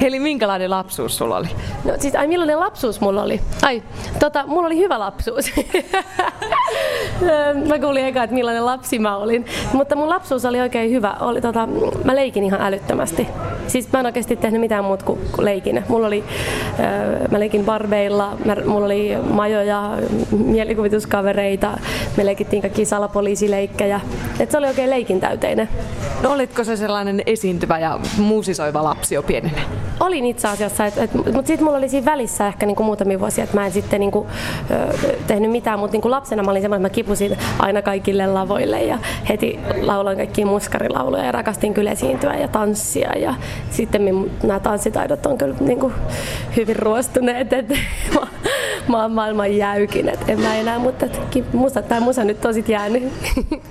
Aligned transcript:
Eli 0.06 0.20
minkälainen 0.20 0.70
lapsuus 0.70 1.16
sulla 1.16 1.36
oli? 1.36 1.48
No 1.84 1.94
siis, 1.98 2.14
ai 2.14 2.26
millainen 2.26 2.60
lapsuus 2.60 3.00
mulla 3.00 3.22
oli? 3.22 3.40
Ai, 3.62 3.82
tota, 4.18 4.44
mulla 4.46 4.66
oli 4.66 4.76
hyvä 4.76 4.98
lapsuus. 4.98 5.52
mä 7.68 7.78
kuulin 7.78 8.04
eka, 8.04 8.22
että 8.22 8.34
millainen 8.34 8.66
lapsi 8.66 8.98
mä 8.98 9.16
olin. 9.16 9.44
Mutta 9.72 9.96
mun 9.96 10.08
lapsuus 10.08 10.44
oli 10.44 10.60
oikein 10.60 10.90
hyvä. 10.90 11.16
Oli, 11.20 11.40
tota, 11.40 11.68
mä 12.04 12.14
leikin 12.14 12.44
ihan 12.44 12.60
älyttömästi. 12.60 13.26
Siis 13.70 13.92
mä 13.92 14.00
en 14.00 14.06
oikeasti 14.06 14.36
tehnyt 14.36 14.60
mitään 14.60 14.84
muuta 14.84 15.04
kuin 15.04 15.20
leikin. 15.38 15.84
Mulla 15.88 16.06
oli, 16.06 16.24
mä 17.30 17.40
leikin 17.40 17.64
barbeilla, 17.64 18.36
mä, 18.44 18.56
mulla 18.66 18.86
oli 18.86 19.16
majoja, 19.30 19.90
mielikuvituskavereita, 20.30 21.78
me 22.16 22.26
leikittiin 22.26 22.62
kaikki 22.62 22.84
salapoliisileikkejä. 22.84 24.00
Et 24.40 24.50
se 24.50 24.58
oli 24.58 24.66
oikein 24.66 24.90
leikin 24.90 25.20
täyteinen. 25.20 25.68
No 26.22 26.32
olitko 26.32 26.64
se 26.64 26.76
sellainen 26.76 27.22
esiintyvä 27.26 27.78
ja 27.78 28.00
muusisoiva 28.18 28.84
lapsi 28.84 29.14
jo 29.14 29.22
pienenä? 29.22 29.62
Olin 30.00 30.26
itse 30.26 30.48
asiassa, 30.48 30.86
et, 30.86 30.98
et, 30.98 31.14
mutta 31.14 31.46
sitten 31.46 31.64
mulla 31.64 31.78
oli 31.78 31.88
siinä 31.88 32.04
välissä 32.04 32.46
ehkä 32.46 32.66
niinku 32.66 32.82
muutamia 32.82 33.20
vuosia, 33.20 33.44
että 33.44 33.56
mä 33.56 33.66
en 33.66 33.72
sitten 33.72 34.00
niinku, 34.00 34.26
ö, 34.70 34.96
tehnyt 35.26 35.50
mitään, 35.50 35.78
mutta 35.78 35.92
niinku 35.92 36.10
lapsena 36.10 36.42
mä 36.42 36.50
olin 36.50 36.62
semmoinen, 36.62 36.86
että 36.86 36.92
mä 36.92 36.94
kipusin 36.94 37.38
aina 37.58 37.82
kaikille 37.82 38.26
lavoille 38.26 38.82
ja 38.82 38.98
heti 39.28 39.58
lauloin 39.80 40.16
kaikkia 40.16 40.46
muskarilauluja 40.46 41.24
ja 41.24 41.32
rakastin 41.32 41.74
kyllä 41.74 41.90
esiintyä 41.90 42.34
ja 42.34 42.48
tanssia 42.48 43.18
ja 43.18 43.34
sitten 43.70 44.30
nämä 44.42 44.60
tanssitaidot 44.60 45.26
on 45.26 45.38
kyllä 45.38 45.54
niinku 45.60 45.92
hyvin 46.56 46.76
ruostuneet, 46.76 47.52
että 47.52 47.74
mä, 48.14 48.26
mä 48.88 49.02
oon 49.02 49.12
maailman 49.12 49.56
jäykin, 49.56 50.08
että 50.08 50.32
en 50.32 50.40
mä 50.40 50.54
enää, 50.54 50.78
mutta 50.78 51.06
musta 51.52 51.82
tämä 51.82 52.00
musa 52.00 52.24
nyt 52.24 52.44
on 52.44 52.54
sit 52.54 52.68
jäänyt. 52.68 53.12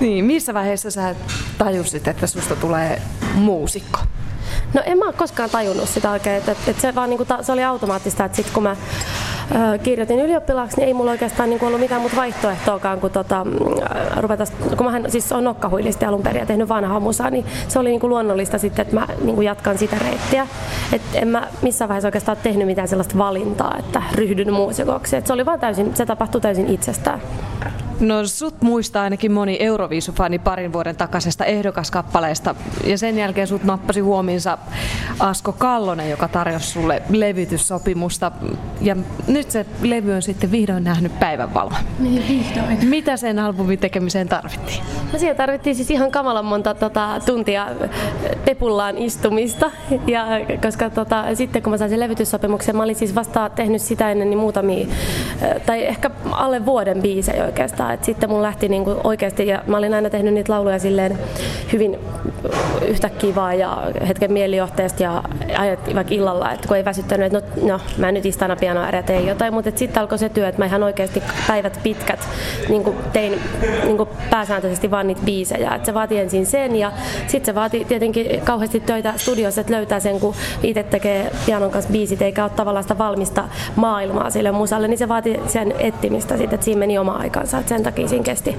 Niin, 0.00 0.24
missä 0.24 0.54
vaiheessa 0.54 0.90
sä 0.90 1.14
tajusit, 1.58 2.08
että 2.08 2.26
susta 2.26 2.56
tulee 2.56 3.02
muusikko? 3.34 3.98
No 4.74 4.82
en 4.84 4.98
mä 4.98 5.04
ole 5.04 5.12
koskaan 5.12 5.50
tajunnut 5.50 5.88
sitä 5.88 6.10
oikein, 6.10 6.36
että, 6.36 6.52
että 6.52 6.82
se, 6.82 6.94
vaan, 6.94 7.10
niin 7.10 7.16
kuin, 7.18 7.28
se 7.42 7.52
oli 7.52 7.64
automaattista, 7.64 8.24
että 8.24 8.36
sitten 8.36 8.54
kun 8.54 8.62
mä 8.62 8.76
kirjoitin 9.82 10.20
ylioppilaaksi, 10.20 10.76
niin 10.76 10.86
ei 10.86 10.94
mulla 10.94 11.10
oikeastaan 11.10 11.50
niin 11.50 11.64
ollut 11.64 11.80
mitään 11.80 12.00
muuta 12.00 12.16
vaihtoehtoakaan 12.16 13.00
kuin 13.00 13.12
tota, 13.12 13.46
ruveta, 14.16 14.44
kun 14.76 14.92
mä 14.92 15.08
siis 15.08 15.32
on 15.32 15.44
nokkahuilisti 15.44 16.04
alun 16.04 16.22
perin 16.22 16.40
ja 16.40 16.46
tehnyt 16.46 16.68
vanhaa 16.68 17.00
musaa, 17.00 17.30
niin 17.30 17.46
se 17.68 17.78
oli 17.78 17.88
niin 17.88 18.00
kuin 18.00 18.10
luonnollista 18.10 18.58
sitten, 18.58 18.82
että 18.82 18.94
mä 18.94 19.06
niin 19.22 19.34
kuin 19.34 19.44
jatkan 19.44 19.78
sitä 19.78 19.96
reittiä. 19.98 20.46
Et 20.92 21.02
en 21.14 21.28
mä 21.28 21.48
missään 21.62 21.88
vaiheessa 21.88 22.08
oikeastaan 22.08 22.36
tehnyt 22.42 22.66
mitään 22.66 22.88
sellaista 22.88 23.18
valintaa, 23.18 23.76
että 23.78 24.02
ryhdyn 24.14 24.52
muusikoksi. 24.52 25.16
Et 25.16 25.26
se 25.26 25.32
oli 25.32 25.46
vaan 25.46 25.60
täysin, 25.60 25.96
se 25.96 26.06
tapahtui 26.06 26.40
täysin 26.40 26.66
itsestään. 26.66 27.20
No 28.00 28.26
sut 28.26 28.62
muistaa 28.62 29.02
ainakin 29.02 29.32
moni 29.32 29.56
Euroviisufani 29.60 30.38
parin 30.38 30.72
vuoden 30.72 30.96
takaisesta 30.96 31.44
ehdokaskappaleesta 31.44 32.54
ja 32.84 32.98
sen 32.98 33.18
jälkeen 33.18 33.46
sut 33.46 33.64
nappasi 33.64 34.00
huomiinsa 34.00 34.58
Asko 35.18 35.52
Kallonen, 35.52 36.10
joka 36.10 36.28
tarjosi 36.28 36.66
sulle 36.66 37.02
levytyssopimusta 37.08 38.32
ja 38.80 38.96
nyt 39.26 39.50
se 39.50 39.66
levy 39.82 40.12
on 40.12 40.22
sitten 40.22 40.50
vihdoin 40.50 40.84
nähnyt 40.84 41.18
päivänvalon. 41.18 41.74
Niin 41.98 42.24
vihdoin. 42.28 42.88
Mitä 42.88 43.16
sen 43.16 43.38
albumin 43.38 43.78
tekemiseen 43.78 44.28
tarvittiin? 44.28 44.82
No 45.12 45.18
siihen 45.18 45.36
tarvittiin 45.36 45.76
siis 45.76 45.90
ihan 45.90 46.10
kamalan 46.10 46.44
monta 46.44 46.74
tota, 46.74 47.20
tuntia 47.26 47.66
pepullaan 48.44 48.98
istumista 48.98 49.70
ja 50.06 50.26
koska 50.62 50.90
tota, 50.90 51.24
sitten 51.34 51.62
kun 51.62 51.70
mä 51.70 51.76
sain 51.76 51.90
sen 51.90 52.00
levytyssopimuksen, 52.00 52.76
mä 52.76 52.82
olin 52.82 52.96
siis 52.96 53.14
vasta 53.14 53.48
tehnyt 53.48 53.82
sitä 53.82 54.10
ennen 54.10 54.30
niin 54.30 54.38
muutamia 54.38 54.86
tai 55.66 55.86
ehkä 55.86 56.10
alle 56.30 56.66
vuoden 56.66 57.02
biisejä 57.02 57.44
oikeastaan 57.44 57.89
että 57.92 58.06
sitten 58.06 58.30
mun 58.30 58.42
lähti 58.42 58.68
niin 58.68 58.84
kuin 58.84 58.96
oikeasti, 59.04 59.46
ja 59.46 59.62
mä 59.66 59.76
olin 59.76 59.94
aina 59.94 60.10
tehnyt 60.10 60.34
niitä 60.34 60.52
lauluja 60.52 60.78
silleen 60.78 61.18
hyvin 61.72 61.98
yhtäkkiä 62.86 63.34
vaan 63.34 63.58
ja 63.58 63.82
hetken 64.08 64.32
mielijohteesta 64.32 65.02
ja 65.02 65.22
ajattelin 65.58 65.96
vaikka 65.96 66.14
illalla, 66.14 66.52
että 66.52 66.68
kun 66.68 66.76
ei 66.76 66.84
väsyttänyt, 66.84 67.34
että 67.34 67.60
no, 67.60 67.66
no 67.68 67.80
mä 67.98 68.12
nyt 68.12 68.26
istana 68.26 68.56
pianoa 68.56 68.90
ja 68.90 69.02
teen 69.02 69.26
jotain, 69.26 69.54
mutta 69.54 69.70
sitten 69.74 70.00
alkoi 70.00 70.18
se 70.18 70.28
työ, 70.28 70.48
että 70.48 70.58
mä 70.58 70.66
ihan 70.66 70.82
oikeasti 70.82 71.22
päivät 71.46 71.80
pitkät 71.82 72.28
niin 72.68 72.84
tein 73.12 73.40
niin 73.84 74.08
pääsääntöisesti 74.30 74.90
vaan 74.90 75.06
niitä 75.06 75.22
biisejä, 75.24 75.74
että 75.74 75.86
se 75.86 75.94
vaati 75.94 76.18
ensin 76.18 76.46
sen 76.46 76.76
ja 76.76 76.92
sitten 77.26 77.46
se 77.46 77.54
vaati 77.54 77.84
tietenkin 77.84 78.40
kauheasti 78.44 78.80
töitä 78.80 79.14
studiossa, 79.16 79.60
että 79.60 79.72
löytää 79.72 80.00
sen, 80.00 80.20
kun 80.20 80.34
itse 80.62 80.82
tekee 80.82 81.32
pianon 81.46 81.70
kanssa 81.70 81.92
biisit 81.92 82.22
eikä 82.22 82.44
ole 82.44 82.50
tavallaan 82.56 82.84
sitä 82.84 82.98
valmista 82.98 83.44
maailmaa 83.76 84.30
sille 84.30 84.52
musalle, 84.52 84.88
niin 84.88 84.98
se 84.98 85.08
vaati 85.08 85.40
sen 85.46 85.74
ettimistä 85.78 86.36
sitten, 86.36 86.54
että 86.54 86.64
siinä 86.64 86.78
meni 86.78 86.98
oma 86.98 87.12
aikansa, 87.12 87.58
että 87.58 87.68
sen 87.68 87.79
takia 87.82 88.08
siinä 88.08 88.24
kesti 88.24 88.56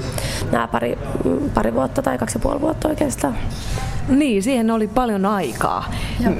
nämä 0.51 0.67
pari, 0.67 0.97
pari 1.53 1.73
vuotta 1.73 2.01
tai 2.01 2.17
kaksi 2.17 2.35
ja 2.35 2.39
puoli 2.39 2.61
vuotta 2.61 2.87
oikeastaan. 2.87 3.35
Niin, 4.07 4.43
siihen 4.43 4.71
oli 4.71 4.87
paljon 4.87 5.25
aikaa. 5.25 5.93
Joo. 6.23 6.33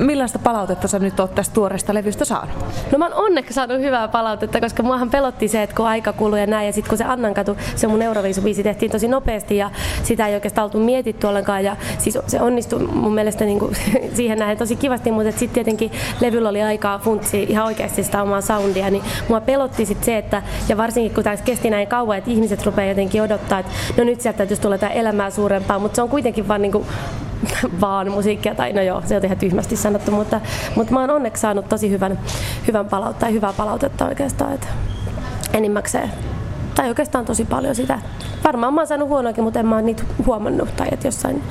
Millaista 0.00 0.38
palautetta 0.38 0.88
sä 0.88 0.98
nyt 0.98 1.20
oot 1.20 1.34
tästä 1.34 1.54
tuoreesta 1.54 1.94
levystä 1.94 2.24
saanut? 2.24 2.54
No 2.92 2.98
mä 2.98 3.04
oon 3.06 3.14
onneksi 3.14 3.54
saanut 3.54 3.80
hyvää 3.80 4.08
palautetta, 4.08 4.60
koska 4.60 4.82
muahan 4.82 5.10
pelotti 5.10 5.48
se, 5.48 5.62
että 5.62 5.76
kun 5.76 5.86
aika 5.86 6.12
kuluu 6.12 6.36
ja 6.36 6.46
näin, 6.46 6.66
ja 6.66 6.72
sitten 6.72 6.88
kun 6.88 6.98
se 6.98 7.04
Annan 7.04 7.34
katu, 7.34 7.56
se 7.76 7.86
mun 7.86 8.02
Euroviisubiisi 8.02 8.62
tehtiin 8.62 8.92
tosi 8.92 9.08
nopeasti 9.08 9.56
ja 9.56 9.70
sitä 10.02 10.26
ei 10.26 10.34
oikeastaan 10.34 10.64
oltu 10.64 10.78
mietitty 10.78 11.26
ollenkaan, 11.26 11.64
ja 11.64 11.76
siis 11.98 12.18
se 12.26 12.42
onnistui 12.42 12.78
mun 12.78 13.14
mielestä 13.14 13.44
niin 13.44 13.58
kuin, 13.58 13.76
siihen 14.16 14.38
näin 14.38 14.58
tosi 14.58 14.76
kivasti, 14.76 15.10
mutta 15.12 15.30
sitten 15.32 15.54
tietenkin 15.54 15.92
levyllä 16.20 16.48
oli 16.48 16.62
aikaa 16.62 16.98
funtsi 16.98 17.42
ihan 17.42 17.66
oikeasti 17.66 18.02
sitä 18.02 18.22
omaa 18.22 18.40
soundia, 18.40 18.90
niin 18.90 19.02
mua 19.28 19.40
pelotti 19.40 19.86
sit 19.86 20.04
se, 20.04 20.18
että, 20.18 20.42
ja 20.68 20.76
varsinkin 20.76 21.14
kun 21.14 21.24
tämä 21.24 21.36
kesti 21.36 21.70
näin 21.70 21.88
kauan, 21.88 22.18
että 22.18 22.30
ihmiset 22.30 22.66
rupeaa 22.66 22.88
jotenkin 22.88 23.22
odottaa, 23.22 23.58
että 23.58 23.72
no 23.96 24.04
nyt 24.04 24.20
sieltä 24.20 24.36
täytyisi 24.36 24.62
tulla 24.62 24.78
tämä 24.78 24.92
elämää 24.92 25.30
suurempaa, 25.30 25.78
mutta 25.78 25.96
se 25.96 26.02
on 26.02 26.08
kuitenkin 26.08 26.48
vaan 26.48 26.62
niin 26.62 26.72
kuin 26.72 26.86
vaan 27.80 28.10
musiikkia, 28.10 28.54
tai 28.54 28.72
no 28.72 28.82
joo, 28.82 29.02
se 29.06 29.16
on 29.16 29.24
ihan 29.24 29.38
tyhmästi 29.38 29.76
sanottu, 29.76 30.10
mutta, 30.10 30.40
mutta 30.76 30.92
mä 30.92 31.00
oon 31.00 31.10
onneksi 31.10 31.40
saanut 31.40 31.68
tosi 31.68 31.90
hyvän, 31.90 32.18
hyvän 32.66 32.86
palautetta 32.86 33.26
ja 33.26 33.32
hyvää 33.32 33.52
palautetta 33.52 34.06
oikeastaan, 34.06 34.52
että 34.52 34.66
enimmäkseen, 35.52 36.10
tai 36.74 36.88
oikeastaan 36.88 37.24
tosi 37.24 37.44
paljon 37.44 37.74
sitä. 37.74 37.98
Varmaan 38.44 38.74
mä 38.74 38.80
oon 38.80 38.86
saanut 38.86 39.08
huonoakin, 39.08 39.44
mutta 39.44 39.60
en 39.60 39.66
mä 39.66 39.74
oon 39.74 39.86
niitä 39.86 40.02
huomannut, 40.26 40.76
tai 40.76 40.88
että 40.92 41.06
jossain, 41.06 41.42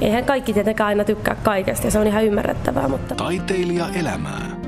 eihän 0.00 0.24
kaikki 0.24 0.52
tietenkään 0.52 0.88
aina 0.88 1.04
tykkää 1.04 1.36
kaikesta, 1.42 1.86
ja 1.86 1.90
se 1.90 1.98
on 1.98 2.06
ihan 2.06 2.24
ymmärrettävää, 2.24 2.88
mutta... 2.88 3.14
Taiteilija 3.14 3.86
elämää. 3.94 4.62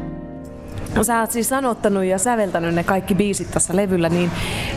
No, 0.95 1.05
sä 1.05 1.21
oot 1.21 1.31
siis 1.31 1.49
sanottanut 1.49 2.05
ja 2.05 2.19
säveltänyt 2.19 2.75
ne 2.75 2.85
kaikki 2.85 3.15
biisit 3.15 3.51
tässä 3.51 3.77
levyllä, 3.77 4.09
niin 4.09 4.31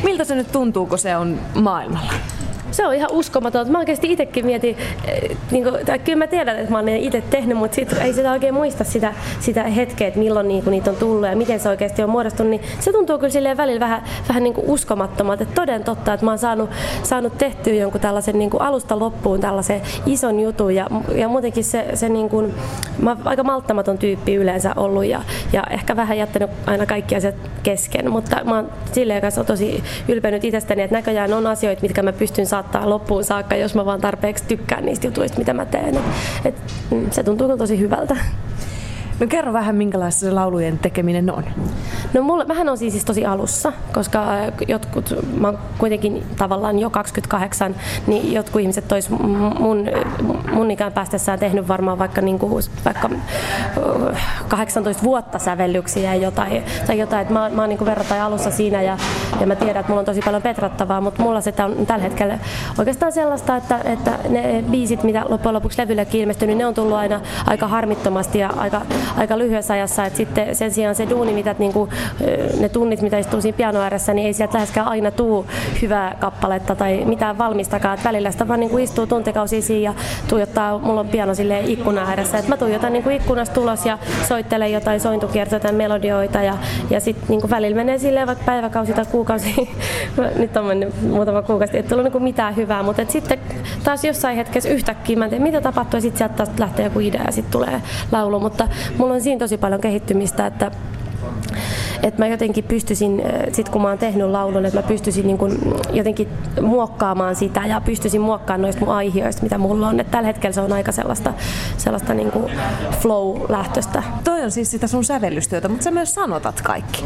miltä 0.04 0.24
se 0.24 0.36
nyt 0.36 0.52
tuntuu, 0.52 0.86
kun 0.86 1.00
se 1.00 1.18
on 1.18 1.40
maailmalla? 1.56 2.14
Se 2.72 2.88
on 2.88 2.94
ihan 2.94 3.12
uskomaton. 3.12 3.72
Mä 3.72 3.80
oikeasti 3.80 4.12
itsekin 4.12 4.46
mietin, 4.46 4.78
eh, 5.08 5.38
niin 5.52 5.64
kuin, 5.64 5.86
tai 5.86 6.00
kyllä 6.00 6.18
mä 6.18 6.28
tiedän, 6.28 6.60
että 6.60 6.72
mä 6.72 6.80
olen 6.80 6.98
itse 6.98 7.24
tehnyt, 7.30 7.58
mutta 7.58 7.76
sit 7.76 7.94
ei 7.94 8.14
sitä 8.14 8.32
oikein 8.32 8.54
muista 8.54 8.84
sitä, 8.84 9.14
sitä 9.40 9.64
hetkeä, 9.64 10.08
että 10.08 10.20
milloin 10.20 10.48
niin 10.48 10.64
niitä 10.66 10.90
on 10.90 10.96
tullut 10.96 11.30
ja 11.30 11.36
miten 11.36 11.60
se 11.60 11.70
oikeasti 11.70 12.04
on 12.04 12.10
muodostunut, 12.10 12.50
niin 12.50 12.62
se 12.80 12.92
tuntuu 12.92 13.18
kyllä 13.18 13.32
silleen 13.32 13.58
välillä 13.58 13.80
vähän, 13.80 14.04
vähän 14.30 14.44
niin 14.44 14.54
uskomattomalta. 14.58 15.44
Että 15.44 15.56
toden 15.56 15.84
totta, 15.84 16.14
että 16.14 16.26
mä 16.26 16.32
oon 16.32 16.40
saanut, 16.40 16.70
saanut 17.04 17.38
tehtyä 17.38 17.74
jonkun 17.74 18.02
tällaisen 18.02 18.40
niin 18.40 18.50
alusta 18.60 19.00
loppuun 19.00 19.40
tällaisen 19.40 19.82
ison 20.06 20.40
jutun 20.40 20.76
ja, 20.76 20.88
ja 21.16 21.28
muutenkin 21.28 21.64
se, 21.64 21.88
se 21.94 22.10
niin 22.10 22.30
kuin, 22.30 22.54
mä 23.00 23.10
oon 23.10 23.20
aika 23.26 23.44
malttamaton 23.44 23.98
tyyppi 23.98 24.36
yleensä 24.36 24.74
ollut 24.76 25.06
ja, 25.06 25.22
ja 25.54 25.64
ehkä 25.70 25.96
vähän 25.96 26.18
jättänyt 26.18 26.50
aina 26.66 26.86
kaikki 26.86 27.16
asiat 27.16 27.36
kesken, 27.68 28.12
mutta 28.12 28.44
mä 28.44 28.56
oon 28.56 28.72
silleen 28.92 29.22
kanssa 29.22 29.44
tosi 29.44 29.84
ylpenyt 30.08 30.44
itsestäni, 30.44 30.82
että 30.82 30.96
näköjään 30.96 31.34
on 31.34 31.48
asioita, 31.48 31.82
mitkä 31.82 32.04
mä 32.04 32.14
pystyn 32.14 32.46
saattaa 32.46 32.90
loppuun 32.90 33.24
saakka, 33.24 33.56
jos 33.56 33.76
mä 33.76 33.86
vaan 33.86 34.02
tarpeeksi 34.02 34.44
tykkään 34.48 34.86
niistä 34.86 35.08
jutuista, 35.08 35.38
mitä 35.38 35.54
mä 35.54 35.66
teen. 35.66 35.96
Et, 35.98 36.04
et, 36.46 36.56
mm, 36.92 37.12
se 37.12 37.24
tuntuu 37.24 37.58
tosi 37.58 37.80
hyvältä. 37.80 38.16
No 39.20 39.28
kerro 39.28 39.54
vähän, 39.54 39.76
minkälaista 39.76 40.20
se 40.20 40.32
laulujen 40.32 40.80
tekeminen 40.80 41.34
on. 41.34 41.44
No 42.14 42.22
mulle, 42.22 42.46
mähän 42.46 42.70
on 42.70 42.78
siis 42.78 43.06
tosi 43.06 43.26
alussa, 43.26 43.74
koska 43.94 44.34
äh, 44.34 44.54
jotkut, 44.68 45.16
mä 45.40 45.54
kuitenkin 45.78 46.24
tavallaan 46.38 46.80
jo 46.80 46.90
28, 46.90 47.76
niin 48.08 48.34
jotkut 48.34 48.62
ihmiset 48.62 48.88
tois 48.88 49.10
mun, 49.60 49.90
mun 50.52 50.72
ikään 50.72 50.94
päästessään 50.94 51.40
tehnyt 51.40 51.68
varmaan 51.68 52.00
vaikka, 52.00 52.22
niin 52.22 52.40
kuin, 52.40 52.64
vaikka 52.86 53.10
18 54.48 55.00
äh, 55.00 55.04
vuotta 55.04 55.40
sävellyksiä 55.40 56.16
jotain, 56.16 56.64
tai 56.88 57.00
jotain, 57.00 57.22
että 57.22 57.34
mä, 57.34 57.50
mä 57.50 57.62
oon 57.62 57.70
niin 57.70 57.86
verrattain 57.86 58.22
alussa 58.22 58.52
siinä 58.52 58.82
ja, 58.82 58.98
ja 59.40 59.48
mä 59.48 59.56
tiedän, 59.56 59.80
että 59.80 59.90
mulla 59.90 60.00
on 60.00 60.06
tosi 60.06 60.22
paljon 60.26 60.42
petrattavaa, 60.42 61.02
mutta 61.02 61.24
mulla 61.24 61.42
se 61.42 61.54
on 61.66 61.86
tällä 61.86 62.04
hetkellä 62.04 62.40
oikeastaan 62.78 63.12
sellaista, 63.12 63.56
että, 63.56 63.80
että 63.84 64.12
ne 64.30 64.64
biisit, 64.72 65.04
mitä 65.04 65.26
loppujen 65.30 65.54
lopuksi 65.54 65.82
levylle 65.82 66.08
ilmestynyt, 66.14 66.58
ne 66.58 66.66
on 66.66 66.74
tullut 66.74 66.98
aina 66.98 67.22
aika 67.46 67.68
harmittomasti 67.68 68.40
ja 68.40 68.50
aika, 68.58 68.82
aika 69.18 69.38
lyhyessä 69.38 69.74
ajassa. 69.74 70.06
Et 70.06 70.16
sitten 70.16 70.56
sen 70.56 70.72
sijaan 70.72 70.96
se 70.96 71.10
duuni, 71.10 71.34
mitä 71.34 71.56
niinku, 71.60 71.90
ne 72.60 72.70
tunnit, 72.70 73.02
mitä 73.02 73.18
istuu 73.18 73.42
siinä 73.42 73.58
piano 73.58 73.80
ääressä, 73.80 74.14
niin 74.14 74.28
ei 74.28 74.34
sieltä 74.34 74.54
läheskään 74.54 74.88
aina 74.88 75.12
tuu 75.12 75.46
hyvää 75.82 76.16
kappaletta 76.20 76.76
tai 76.76 77.06
mitään 77.06 77.38
valmistakaan. 77.38 77.98
Et 77.98 78.04
välillä 78.04 78.32
sitä 78.32 78.48
vaan 78.48 78.60
niinku 78.60 78.78
istuu 78.78 79.08
tuntikausia 79.08 79.62
siinä 79.62 79.92
ja 79.92 79.94
tuijottaa, 80.28 80.80
mulla 80.80 81.00
on 81.00 81.08
piano 81.08 81.36
sille 81.36 81.60
ikkuna 81.60 82.02
ääressä. 82.08 82.38
Et 82.38 82.48
mä 82.48 82.58
tuijotan 82.58 82.94
niinku 82.94 83.10
ikkunasta 83.10 83.56
tulos 83.56 83.86
ja 83.86 83.98
soittelen 84.28 84.72
jotain 84.72 85.00
sointukiertoja 85.00 85.60
tai 85.60 85.72
melodioita 85.72 86.42
ja, 86.42 86.58
ja 86.90 87.00
sitten 87.00 87.26
niinku 87.30 87.50
välillä 87.50 87.76
menee 87.76 87.98
silleen 87.98 88.28
vaikka 88.28 88.44
päiväkausi 88.46 88.94
tai 88.94 89.06
kuukausi. 89.12 89.70
Nyt 90.40 90.58
on 90.58 90.66
mennyt 90.66 91.02
muutama 91.02 91.42
kuukausi, 91.42 91.78
että 91.78 91.90
tullut 91.90 92.04
niinku 92.04 92.20
mitään 92.20 92.56
hyvää, 92.56 92.84
mutta 92.84 93.06
sitten 93.08 93.40
taas 93.84 94.04
jossain 94.04 94.36
hetkessä 94.36 94.70
yhtäkkiä 94.70 95.18
mä 95.18 95.26
en 95.26 95.30
tiedä, 95.30 95.44
mitä 95.44 95.62
tapahtuu 95.62 95.98
ja 95.98 96.02
sitten 96.02 96.18
sieltä 96.18 96.36
taas 96.36 96.60
lähtee 96.60 96.86
joku 96.86 97.00
idea 97.00 97.24
ja 97.26 97.32
sitten 97.32 97.52
tulee 97.52 97.82
laulu, 98.12 98.40
mutta 98.40 98.68
mulla 98.98 99.14
on 99.14 99.22
siinä 99.22 99.40
tosi 99.40 99.58
paljon 99.58 99.82
kehittymistä, 99.82 100.46
että 100.46 100.72
että 102.04 102.22
mä 102.22 102.28
jotenkin 102.28 102.64
pystyisin, 102.64 103.22
äh, 103.26 103.54
sit 103.54 103.70
kun 103.70 103.82
mä 103.82 103.88
oon 103.88 103.98
tehnyt 103.98 104.28
laulun, 104.28 104.66
että 104.66 104.80
mä 104.80 104.88
pystyisin 104.88 105.28
niin 105.28 105.38
kun 105.38 105.80
jotenkin 105.92 106.28
muokkaamaan 106.62 107.36
sitä 107.36 107.66
ja 107.66 107.82
pystyisin 107.82 108.22
muokkaamaan 108.22 108.62
noista 108.62 108.86
mun 108.86 108.96
aihioista, 108.96 109.44
mitä 109.44 109.58
mulla 109.58 109.88
on. 109.88 110.00
Et 110.00 110.12
tällä 110.12 110.28
hetkellä 110.28 110.54
se 110.54 110.62
on 110.62 110.74
aika 110.74 110.92
sellaista, 110.92 111.34
sellaista 111.78 112.14
niin 112.14 112.32
flow-lähtöistä. 113.02 114.04
Toi 114.24 114.42
on 114.42 114.52
siis 114.52 114.72
sitä 114.72 114.88
sun 114.88 115.06
sävellystyötä, 115.06 115.68
mutta 115.68 115.84
sä 115.84 115.92
myös 115.92 116.14
sanotat 116.14 116.62
kaikki. 116.62 117.06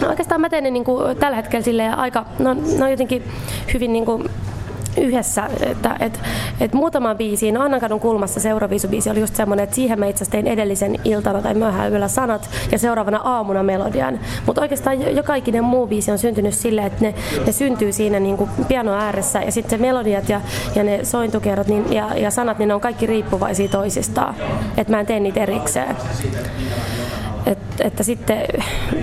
No 0.00 0.08
oikeastaan 0.08 0.40
mä 0.40 0.48
teen 0.48 0.64
ne 0.64 0.70
niin 0.70 0.84
kuin 0.84 1.16
tällä 1.16 1.36
hetkellä 1.36 1.94
aika, 1.94 2.26
no, 2.38 2.56
no 2.78 2.88
jotenkin 2.88 3.24
hyvin 3.74 3.92
niin 3.92 4.04
kuin 4.04 4.30
yhdessä, 5.00 5.50
että 5.60 5.96
et, 6.00 6.20
et 6.60 6.72
muutama 6.72 7.14
biisi, 7.14 7.52
no 7.52 7.62
Annankadun 7.62 8.00
kulmassa 8.00 8.40
seuraviisubiisi 8.40 9.10
oli 9.10 9.20
just 9.20 9.36
semmoinen, 9.36 9.64
että 9.64 9.76
siihen 9.76 9.98
mä 9.98 10.06
itse 10.06 10.24
tein 10.24 10.46
edellisen 10.46 10.96
iltana 11.04 11.42
tai 11.42 11.54
myöhään 11.54 11.90
yöllä 11.90 12.08
sanat 12.08 12.50
ja 12.72 12.78
seuraavana 12.78 13.20
aamuna 13.24 13.62
melodian. 13.62 14.20
Mutta 14.46 14.60
oikeastaan 14.60 15.16
joka 15.16 15.34
ikinen 15.34 15.64
muu 15.64 15.86
biisi 15.86 16.10
on 16.10 16.18
syntynyt 16.18 16.54
silleen, 16.54 16.86
että 16.86 17.04
ne, 17.04 17.14
ne 17.46 17.52
syntyy 17.52 17.92
siinä 17.92 18.20
niin 18.20 18.36
kuin 18.36 18.50
piano 18.68 18.92
ääressä 18.92 19.42
ja 19.42 19.52
sitten 19.52 19.78
se 19.78 19.86
melodiat 19.86 20.28
ja, 20.28 20.40
ja 20.74 20.82
ne 20.82 21.04
sointukerrot 21.04 21.66
niin, 21.66 21.92
ja, 21.92 22.10
ja 22.16 22.30
sanat, 22.30 22.58
niin 22.58 22.68
ne 22.68 22.74
on 22.74 22.80
kaikki 22.80 23.06
riippuvaisia 23.06 23.68
toisistaan. 23.68 24.34
Että 24.76 24.92
mä 24.92 25.00
en 25.00 25.06
tee 25.06 25.20
niitä 25.20 25.40
erikseen. 25.40 25.96
Et, 27.46 27.58
että 27.80 28.02
sitten 28.02 28.42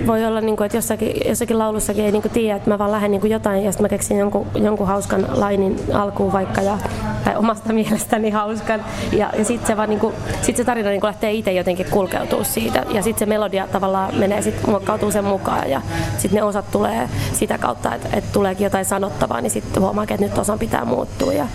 voi 0.06 0.24
olla, 0.24 0.40
niin 0.40 0.56
kuin, 0.56 0.66
että 0.66 0.78
jossakin, 0.78 1.12
jossakin 1.28 1.58
laulussakin 1.58 2.04
ei 2.04 2.12
niin 2.12 2.22
kuin 2.22 2.32
tiedä, 2.32 2.56
että 2.56 2.70
mä 2.70 2.78
vaan 2.78 2.92
lähden 2.92 3.10
niin 3.10 3.20
kuin 3.20 3.30
jotain 3.30 3.64
ja 3.64 3.72
sitten 3.72 3.84
mä 3.84 3.88
keksin 3.88 4.18
jonkun, 4.18 4.46
jonkun 4.54 4.86
hauskan 4.86 5.26
lainin 5.32 5.80
alkuun 5.92 6.32
vaikka 6.32 6.60
ja, 6.60 6.78
tai 7.24 7.36
omasta 7.36 7.72
mielestäni 7.78 8.30
hauskan. 8.30 8.84
Ja, 9.12 9.30
ja 9.38 9.44
sitten 9.44 9.66
se, 9.66 9.76
vaan, 9.76 9.88
niin 9.88 10.00
sit 10.42 10.56
se 10.56 10.64
tarina 10.64 10.88
niin 10.88 11.00
kuin 11.00 11.08
lähtee 11.08 11.32
itse 11.32 11.52
jotenkin 11.52 11.86
kulkeutuu 11.90 12.44
siitä 12.44 12.84
ja 12.90 13.02
sitten 13.02 13.18
se 13.18 13.26
melodia 13.26 13.66
tavallaan 13.72 14.14
menee 14.14 14.42
sitten 14.42 14.70
muokkautuu 14.70 15.10
sen 15.10 15.24
mukaan 15.24 15.70
ja 15.70 15.82
sitten 16.18 16.36
ne 16.36 16.42
osat 16.42 16.70
tulee 16.70 17.08
sitä 17.32 17.58
kautta, 17.58 17.94
että, 17.94 18.08
että 18.12 18.32
tuleekin 18.32 18.64
jotain 18.64 18.84
sanottavaa, 18.84 19.40
niin 19.40 19.50
sitten 19.50 19.82
huomaa, 19.82 20.04
että 20.04 20.24
nyt 20.24 20.38
osan 20.38 20.58
pitää 20.58 20.84
muuttua. 20.84 21.32
Ja, 21.32 21.46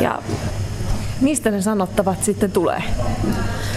ja 0.00 0.22
Mistä 1.22 1.50
ne 1.50 1.62
sanottavat 1.62 2.24
sitten 2.24 2.52
tulee? 2.52 2.82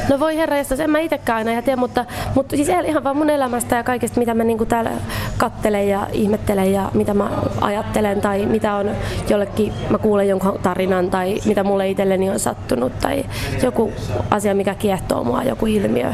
No 0.09 0.19
voi 0.19 0.37
herra, 0.37 0.57
jos 0.57 0.71
en 0.71 0.89
mä 0.89 0.99
itsekään 0.99 1.47
aina 1.47 1.61
tiedä, 1.61 1.79
mutta, 1.79 2.05
mutta 2.35 2.55
siis 2.55 2.69
ihan 2.85 3.03
vaan 3.03 3.17
mun 3.17 3.29
elämästä 3.29 3.75
ja 3.75 3.83
kaikesta, 3.83 4.19
mitä 4.19 4.33
mä 4.33 4.43
niinku 4.43 4.65
täällä 4.65 4.91
kattelen 5.37 5.89
ja 5.89 6.07
ihmettelen 6.11 6.73
ja 6.73 6.91
mitä 6.93 7.13
mä 7.13 7.29
ajattelen 7.61 8.21
tai 8.21 8.45
mitä 8.45 8.75
on 8.75 8.91
jollekin, 9.29 9.73
mä 9.89 9.97
kuulen 9.97 10.27
jonkun 10.27 10.59
tarinan 10.63 11.09
tai 11.09 11.39
mitä 11.45 11.63
mulle 11.63 11.89
itselleni 11.89 12.29
on 12.29 12.39
sattunut 12.39 12.99
tai 12.99 13.25
joku 13.63 13.93
asia, 14.31 14.55
mikä 14.55 14.75
kiehtoo 14.75 15.23
mua, 15.23 15.43
joku 15.43 15.65
ilmiö, 15.65 16.13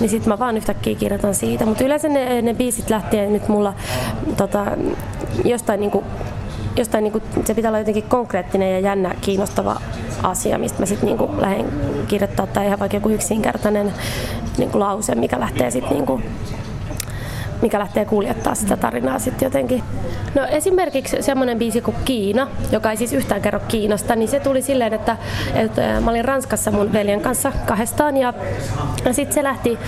niin 0.00 0.10
sit 0.10 0.26
mä 0.26 0.38
vaan 0.38 0.56
yhtäkkiä 0.56 0.94
kirjoitan 0.94 1.34
siitä. 1.34 1.66
Mutta 1.66 1.84
yleensä 1.84 2.08
ne, 2.08 2.42
ne 2.42 2.54
biisit 2.54 2.90
lähtee 2.90 3.30
nyt 3.30 3.48
mulla 3.48 3.74
tota, 4.36 4.66
jostain 5.44 5.80
niinku 5.80 6.04
jostain 6.76 7.04
niinku, 7.04 7.22
se 7.44 7.54
pitää 7.54 7.68
olla 7.68 7.78
jotenkin 7.78 8.02
konkreettinen 8.02 8.72
ja 8.72 8.78
jännä, 8.78 9.14
kiinnostava 9.20 9.80
asia, 10.22 10.58
mistä 10.58 10.80
mä 10.80 10.86
sitten 10.86 11.06
niinku 11.06 11.30
lähden 11.38 11.66
kirjoittaa 12.08 12.46
tai 12.46 12.66
ihan 12.66 12.78
vaikka 12.78 12.96
joku 12.96 13.08
yksinkertainen 13.08 13.92
niinku 14.58 14.78
lause, 14.78 15.14
mikä 15.14 15.40
lähtee 15.40 15.70
sitten 15.70 15.92
niinku 15.92 16.20
mikä 17.62 17.78
lähtee 17.78 18.04
kuljettaa 18.04 18.54
sitä 18.54 18.76
tarinaa 18.76 19.18
sitten 19.18 19.46
jotenkin. 19.46 19.82
No 20.34 20.46
esimerkiksi 20.46 21.22
semmoinen 21.22 21.58
biisi 21.58 21.80
kuin 21.80 21.96
Kiina, 22.04 22.48
joka 22.72 22.90
ei 22.90 22.96
siis 22.96 23.12
yhtään 23.12 23.42
kerro 23.42 23.60
Kiinasta, 23.68 24.16
niin 24.16 24.28
se 24.28 24.40
tuli 24.40 24.62
silleen, 24.62 24.92
että, 24.92 25.16
että 25.54 26.00
mä 26.00 26.10
olin 26.10 26.24
Ranskassa 26.24 26.70
mun 26.70 26.92
veljen 26.92 27.20
kanssa 27.20 27.52
kahdestaan 27.66 28.16
ja, 28.16 28.34
ja 29.04 29.12
sitten 29.12 29.34
se 29.34 29.42
lähti, 29.42 29.78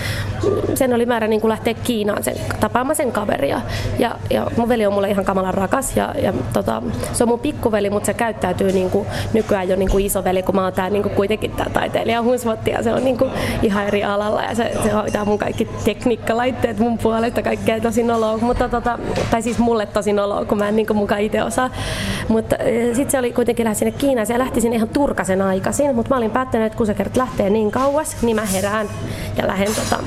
sen 0.75 0.95
oli 0.95 1.07
määrä 1.07 1.27
niin 1.27 1.41
kuin 1.41 1.49
lähteä 1.49 1.75
Kiinaan 1.75 2.23
sen, 2.23 2.35
tapaamaan 2.61 2.97
sen 2.97 3.13
kaveria. 3.13 3.61
Ja, 3.99 4.17
ja 4.31 4.47
mun 4.57 4.69
veli 4.69 4.87
on 4.87 4.93
mulle 4.93 5.11
ihan 5.11 5.25
kamalan 5.25 5.55
rakas 5.55 5.97
ja, 5.97 6.15
ja 6.23 6.33
tota, 6.53 6.83
se 7.13 7.25
on 7.25 7.29
mun 7.29 7.41
pikkuveli, 7.41 7.91
mutta 7.91 8.07
se 8.07 8.15
käyttäytyy 8.15 8.73
niin 8.73 8.91
kuin, 8.91 9.07
nykyään 9.33 9.69
jo 9.69 9.77
niin 9.77 9.91
kuin 9.91 10.07
isoveli, 10.07 10.43
kun 10.43 10.55
mä 10.55 10.65
oon 10.65 10.73
tää, 10.73 10.91
niin 10.91 11.03
kuin 11.03 11.15
kuitenkin 11.15 11.51
tää 11.51 11.71
taiteilija 11.73 12.23
hunsvotti 12.23 12.71
ja 12.71 12.83
se 12.83 12.95
on 12.95 13.05
niin 13.05 13.19
kuin 13.19 13.31
ihan 13.63 13.87
eri 13.87 14.05
alalla 14.05 14.43
ja 14.43 14.55
se, 14.55 14.73
se 14.83 14.91
hoitaa 14.91 15.25
mun 15.25 15.39
kaikki 15.39 15.69
tekniikkalaitteet 15.85 16.79
mun 16.79 16.99
puolesta, 16.99 17.43
kaikki 17.43 17.64
kaikkea 17.65 17.91
tosi 17.91 18.03
noloa, 18.03 18.37
mutta 18.37 18.69
tota, 18.69 18.99
tai 19.31 19.43
siis 19.43 19.59
mulle 19.59 19.87
tosi 19.87 20.13
noloa, 20.13 20.45
kun 20.45 20.59
mä 20.59 20.69
en 20.69 20.77
niin 20.77 20.87
mukaan 20.95 21.21
itse 21.21 21.43
osaa. 21.43 21.71
Mutta 22.29 22.57
sitten 22.93 23.11
se 23.11 23.19
oli 23.19 23.33
kuitenkin 23.33 23.65
lähes 23.65 23.79
sinne 23.79 23.93
Kiinaan, 23.93 24.27
se 24.27 24.39
lähti 24.39 24.61
sinne 24.61 24.77
ihan 24.77 24.89
turkasen 24.89 25.43
aikaisin, 25.43 25.95
mutta 25.95 26.15
mä 26.15 26.17
olin 26.17 26.31
päättänyt, 26.31 26.67
että 26.67 26.77
kun 26.77 26.87
se 26.87 26.95
kerta 26.95 27.21
lähtee 27.21 27.51
niin 27.51 27.71
kauas, 27.71 28.23
niin 28.23 28.37
mä 28.37 28.45
herään 28.45 28.89
ja 29.37 29.47
lähden 29.47 29.75
tota, 29.75 30.03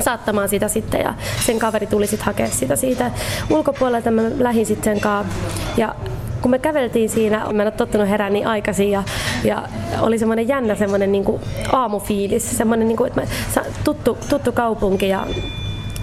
saattamaan 0.00 0.48
sitä 0.48 0.68
sitten 0.68 1.00
ja 1.00 1.14
sen 1.46 1.58
kaveri 1.58 1.86
tuli 1.86 2.06
sitten 2.06 2.26
hakea 2.26 2.48
sitä 2.48 2.76
siitä 2.76 3.10
ulkopuolelta, 3.50 4.10
mä 4.10 4.22
lähdin 4.38 4.66
sitten 4.66 4.94
sen 4.94 5.00
kanssa 5.00 5.34
ja 5.76 5.94
kun 6.40 6.50
me 6.50 6.58
käveltiin 6.58 7.10
siinä, 7.10 7.38
mä 7.38 7.62
en 7.62 7.66
ole 7.66 7.70
tottunut 7.70 8.08
herää 8.08 8.30
niin 8.30 8.46
aikaisin 8.46 8.90
ja, 8.90 9.02
ja 9.44 9.62
oli 10.00 10.18
semmoinen 10.18 10.48
jännä 10.48 10.74
semmoinen 10.74 11.12
niin 11.12 11.24
aamufiilis, 11.72 12.58
semmoinen 12.58 12.88
niin 12.88 12.96
kuin, 12.96 13.08
että 13.08 13.20
mä, 13.20 13.26
tuttu, 13.84 14.18
tuttu 14.28 14.52
kaupunki 14.52 15.08
ja 15.08 15.26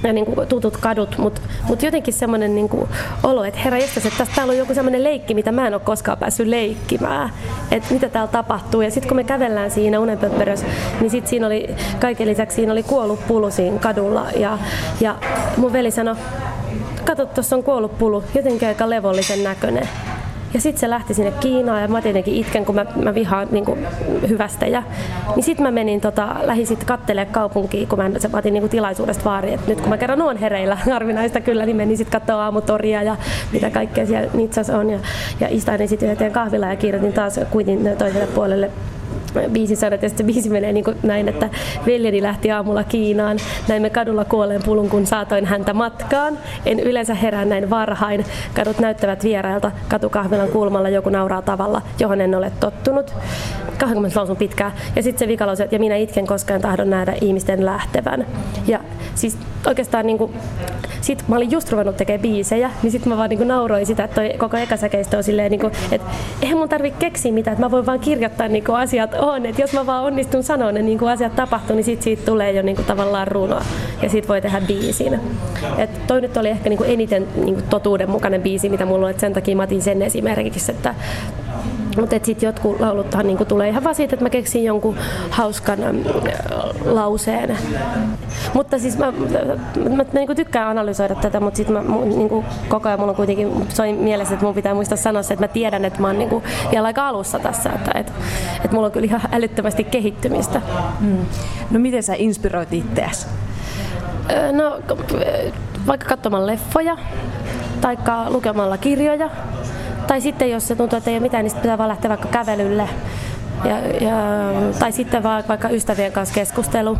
ja 0.03 0.13
niin 0.13 0.25
kuin 0.25 0.47
tutut 0.47 0.77
kadut, 0.77 1.17
mutta 1.17 1.41
mut 1.67 1.83
jotenkin 1.83 2.13
semmoinen 2.13 2.55
niin 2.55 2.69
kuin 2.69 2.89
olo, 3.23 3.43
että 3.43 3.59
herra 3.59 3.77
jästäs, 3.77 4.05
että 4.05 4.27
täällä 4.35 4.51
on 4.51 4.57
joku 4.57 4.73
semmoinen 4.73 5.03
leikki, 5.03 5.33
mitä 5.33 5.51
mä 5.51 5.67
en 5.67 5.73
ole 5.73 5.81
koskaan 5.85 6.17
päässyt 6.17 6.47
leikkimään, 6.47 7.29
että 7.71 7.93
mitä 7.93 8.09
täällä 8.09 8.31
tapahtuu. 8.31 8.81
Ja 8.81 8.91
sitten 8.91 9.07
kun 9.07 9.15
me 9.15 9.23
kävellään 9.23 9.71
siinä 9.71 9.99
unenpöppörössä, 9.99 10.65
niin 10.99 11.09
sitten 11.09 11.29
siinä 11.29 11.47
oli, 11.47 11.75
kaiken 11.99 12.27
lisäksi 12.27 12.55
siinä 12.55 12.71
oli 12.71 12.83
kuollut 12.83 13.27
pulu 13.27 13.51
siinä 13.51 13.79
kadulla 13.79 14.25
ja, 14.35 14.57
ja 15.01 15.15
mun 15.57 15.73
veli 15.73 15.91
sanoi, 15.91 16.15
kato, 17.05 17.25
tuossa 17.25 17.55
on 17.55 17.63
kuollut 17.63 17.97
pulu, 17.97 18.23
jotenkin 18.35 18.67
aika 18.67 18.89
levollisen 18.89 19.43
näköinen. 19.43 19.89
Ja 20.53 20.61
sitten 20.61 20.79
se 20.79 20.89
lähti 20.89 21.13
sinne 21.13 21.31
Kiinaan 21.31 21.81
ja 21.81 21.87
mä 21.87 22.01
tietenkin 22.01 22.35
itken, 22.35 22.65
kun 22.65 22.75
mä, 22.75 22.85
mä 23.03 23.15
vihaan 23.15 23.47
niin 23.51 23.65
kuin, 23.65 23.87
hyvästejä. 24.29 24.83
Niin 25.35 25.43
sitten 25.43 25.63
mä 25.63 25.71
menin, 25.71 26.01
tota, 26.01 26.35
lähdin 26.41 26.67
sitten 26.67 26.87
kattelemaan 26.87 27.33
kaupunkiin, 27.33 27.87
kun 27.87 27.99
mä, 27.99 28.11
se, 28.19 28.27
mä 28.27 28.37
otin 28.37 28.53
niin 28.53 28.61
kuin, 28.61 28.71
tilaisuudesta 28.71 29.23
vaari, 29.23 29.53
että 29.53 29.67
nyt 29.67 29.81
kun 29.81 29.89
mä 29.89 29.97
kerran 29.97 30.21
oon 30.21 30.37
hereillä, 30.37 30.75
harvinaista 30.91 31.41
kyllä, 31.41 31.65
niin 31.65 31.77
menin 31.77 31.97
sitten 31.97 32.19
katsoa 32.19 32.43
aamutoria 32.43 33.03
ja 33.03 33.17
mitä 33.51 33.69
kaikkea 33.69 34.05
siellä 34.05 34.29
Nitsas 34.33 34.69
on. 34.69 34.89
Ja, 34.89 34.99
ja 35.39 35.47
istainin 35.49 35.89
sitten 35.89 36.11
yhden 36.11 36.31
kahvilla 36.31 36.67
ja 36.67 36.75
kirjoitin 36.75 37.13
taas 37.13 37.39
kuitin 37.51 37.89
toiselle 37.97 38.27
puolelle 38.27 38.71
biisi 39.51 39.75
sanat 39.75 40.03
ja 40.03 40.09
sitten 40.09 40.25
biisi 40.25 40.49
menee 40.49 40.73
niin 40.73 40.85
näin, 41.03 41.27
että 41.27 41.49
veljeni 41.85 42.21
lähti 42.21 42.51
aamulla 42.51 42.83
Kiinaan. 42.83 43.37
Näimme 43.67 43.89
kadulla 43.89 44.25
kuolleen 44.25 44.63
pulun, 44.63 44.89
kun 44.89 45.05
saatoin 45.05 45.45
häntä 45.45 45.73
matkaan. 45.73 46.37
En 46.65 46.79
yleensä 46.79 47.13
herää 47.13 47.45
näin 47.45 47.69
varhain. 47.69 48.25
Kadut 48.53 48.79
näyttävät 48.79 49.23
vierailta. 49.23 49.71
Katukahvilan 49.87 50.49
kulmalla 50.49 50.89
joku 50.89 51.09
nauraa 51.09 51.41
tavalla, 51.41 51.81
johon 51.99 52.21
en 52.21 52.35
ole 52.35 52.51
tottunut. 52.59 53.13
20 53.81 54.19
lausun 54.19 54.37
pitkää. 54.37 54.71
Ja 54.95 55.03
sitten 55.03 55.19
se 55.19 55.27
vikalause, 55.27 55.67
ja 55.71 55.79
minä 55.79 55.95
itken 55.95 56.27
koskaan 56.27 56.61
tahdon 56.61 56.89
nähdä 56.89 57.13
ihmisten 57.21 57.65
lähtevän. 57.65 58.25
Ja 58.67 58.79
siis 59.15 59.37
oikeastaan 59.67 60.05
niin 60.05 60.17
kuin, 60.17 60.33
sit 61.01 61.23
mä 61.27 61.35
olin 61.35 61.51
just 61.51 61.71
ruvennut 61.71 61.97
tekemään 61.97 62.21
biisejä, 62.21 62.71
niin 62.83 62.91
sitten 62.91 63.09
mä 63.09 63.17
vaan 63.17 63.29
niin 63.29 63.47
nauroin 63.47 63.85
sitä, 63.85 64.03
että 64.03 64.15
toi 64.15 64.33
koko 64.37 64.57
ekasäkeistö 64.57 65.17
on 65.17 65.23
silleen, 65.23 65.51
niin 65.51 65.59
kuin, 65.59 65.73
että 65.91 66.07
eihän 66.41 66.57
mun 66.57 66.69
tarvi 66.69 66.91
keksiä 66.91 67.31
mitään, 67.31 67.53
että 67.53 67.65
mä 67.65 67.71
voin 67.71 67.85
vaan 67.85 67.99
kirjoittaa 67.99 68.47
niin 68.47 68.63
kuin 68.63 68.75
asiat 68.75 69.13
on, 69.13 69.45
että 69.45 69.61
jos 69.61 69.73
mä 69.73 69.85
vaan 69.85 70.03
onnistun 70.03 70.43
sanoa 70.43 70.71
ne 70.71 70.81
niin 70.81 70.99
kuin 70.99 71.11
asiat 71.11 71.35
tapahtuu, 71.35 71.75
niin 71.75 71.83
sit 71.83 72.01
siitä 72.01 72.25
tulee 72.25 72.51
jo 72.51 72.61
niin 72.61 72.75
kuin 72.75 72.85
tavallaan 72.85 73.27
runo 73.27 73.61
ja 74.01 74.09
siitä 74.09 74.27
voi 74.27 74.41
tehdä 74.41 74.61
biisin. 74.67 75.19
Et 75.77 76.07
toi 76.07 76.21
nyt 76.21 76.37
oli 76.37 76.49
ehkä 76.49 76.69
niin 76.69 76.77
kuin 76.77 76.89
eniten 76.89 77.27
niin 77.35 77.55
kuin 77.55 77.65
totuudenmukainen 77.69 78.41
biisi, 78.41 78.69
mitä 78.69 78.85
mulla 78.85 79.05
on, 79.05 79.09
että 79.09 79.21
sen 79.21 79.33
takia 79.33 79.55
mä 79.55 79.63
otin 79.63 79.81
sen 79.81 80.01
esimerkiksi, 80.01 80.71
että 80.71 80.95
Mutta 81.99 82.15
sitten 82.23 82.47
jotkut 82.47 82.79
lauluthan 82.79 83.27
niinku 83.27 83.45
tulee 83.45 83.69
ihan 83.69 83.83
vaan 83.83 83.95
siitä, 83.95 84.15
että 84.15 84.25
mä 84.25 84.29
keksin 84.29 84.63
jonkun 84.63 84.95
hauskan 85.29 85.79
lauseen. 86.85 87.57
Mutta 88.53 88.79
siis 88.79 88.97
mä, 88.97 89.11
mä, 89.11 89.95
mä 89.95 90.03
niinku 90.13 90.35
tykkään 90.35 90.67
analysoida 90.67 91.15
tätä, 91.15 91.39
mutta 91.39 91.57
sitten 91.57 91.73
mä 91.73 91.95
niinku, 92.05 92.45
koko 92.69 92.87
ajan 92.89 92.99
mulla 92.99 93.11
on 93.11 93.15
kuitenkin 93.15 93.67
soi 93.69 93.93
mielessä, 93.93 94.33
että 94.33 94.45
mun 94.45 94.55
pitää 94.55 94.73
muistaa 94.73 94.97
sanoa 94.97 95.23
se, 95.23 95.33
että 95.33 95.43
mä 95.43 95.53
tiedän, 95.53 95.85
että 95.85 96.01
mä 96.01 96.07
oon 96.07 96.19
niinku 96.19 96.43
vielä 96.71 96.87
aika 96.87 97.07
alussa 97.07 97.39
tässä, 97.39 97.69
että 97.69 97.91
et, 97.99 98.13
et 98.65 98.71
mulla 98.71 98.85
on 98.85 98.91
kyllä 98.91 99.05
ihan 99.05 99.21
älyttömästi 99.31 99.83
kehittymistä. 99.83 100.61
Mm. 100.99 101.17
No 101.71 101.79
miten 101.79 102.03
sä 102.03 102.13
inspiroit 102.17 102.73
itseäsi? 102.73 103.27
No 104.51 104.79
vaikka 105.87 106.07
katsomalla 106.07 106.47
leffoja 106.47 106.97
tai 107.81 107.97
lukemalla 108.29 108.77
kirjoja. 108.77 109.29
Tai 110.11 110.21
sitten 110.21 110.51
jos 110.51 110.67
se 110.67 110.75
tuntuu, 110.75 110.97
että 110.97 111.09
ei 111.09 111.15
ole 111.15 111.21
mitään, 111.21 111.45
niin 111.45 111.55
pitää 111.55 111.77
vaan 111.77 111.89
lähteä 111.89 112.09
vaikka 112.09 112.27
kävelylle. 112.27 112.89
Ja, 113.63 113.77
ja, 113.79 114.15
tai 114.79 114.91
sitten 114.91 115.23
vaan 115.23 115.43
vaikka 115.47 115.69
ystävien 115.69 116.11
kanssa 116.11 116.35
keskustelu. 116.35 116.97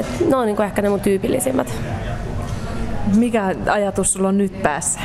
Et 0.00 0.28
ne 0.28 0.36
on 0.36 0.46
niin 0.46 0.62
ehkä 0.62 0.82
ne 0.82 0.88
mun 0.88 1.00
tyypillisimmät. 1.00 1.74
Mikä 3.16 3.54
ajatus 3.70 4.12
sulla 4.12 4.28
on 4.28 4.38
nyt 4.38 4.62
päässä? 4.62 5.00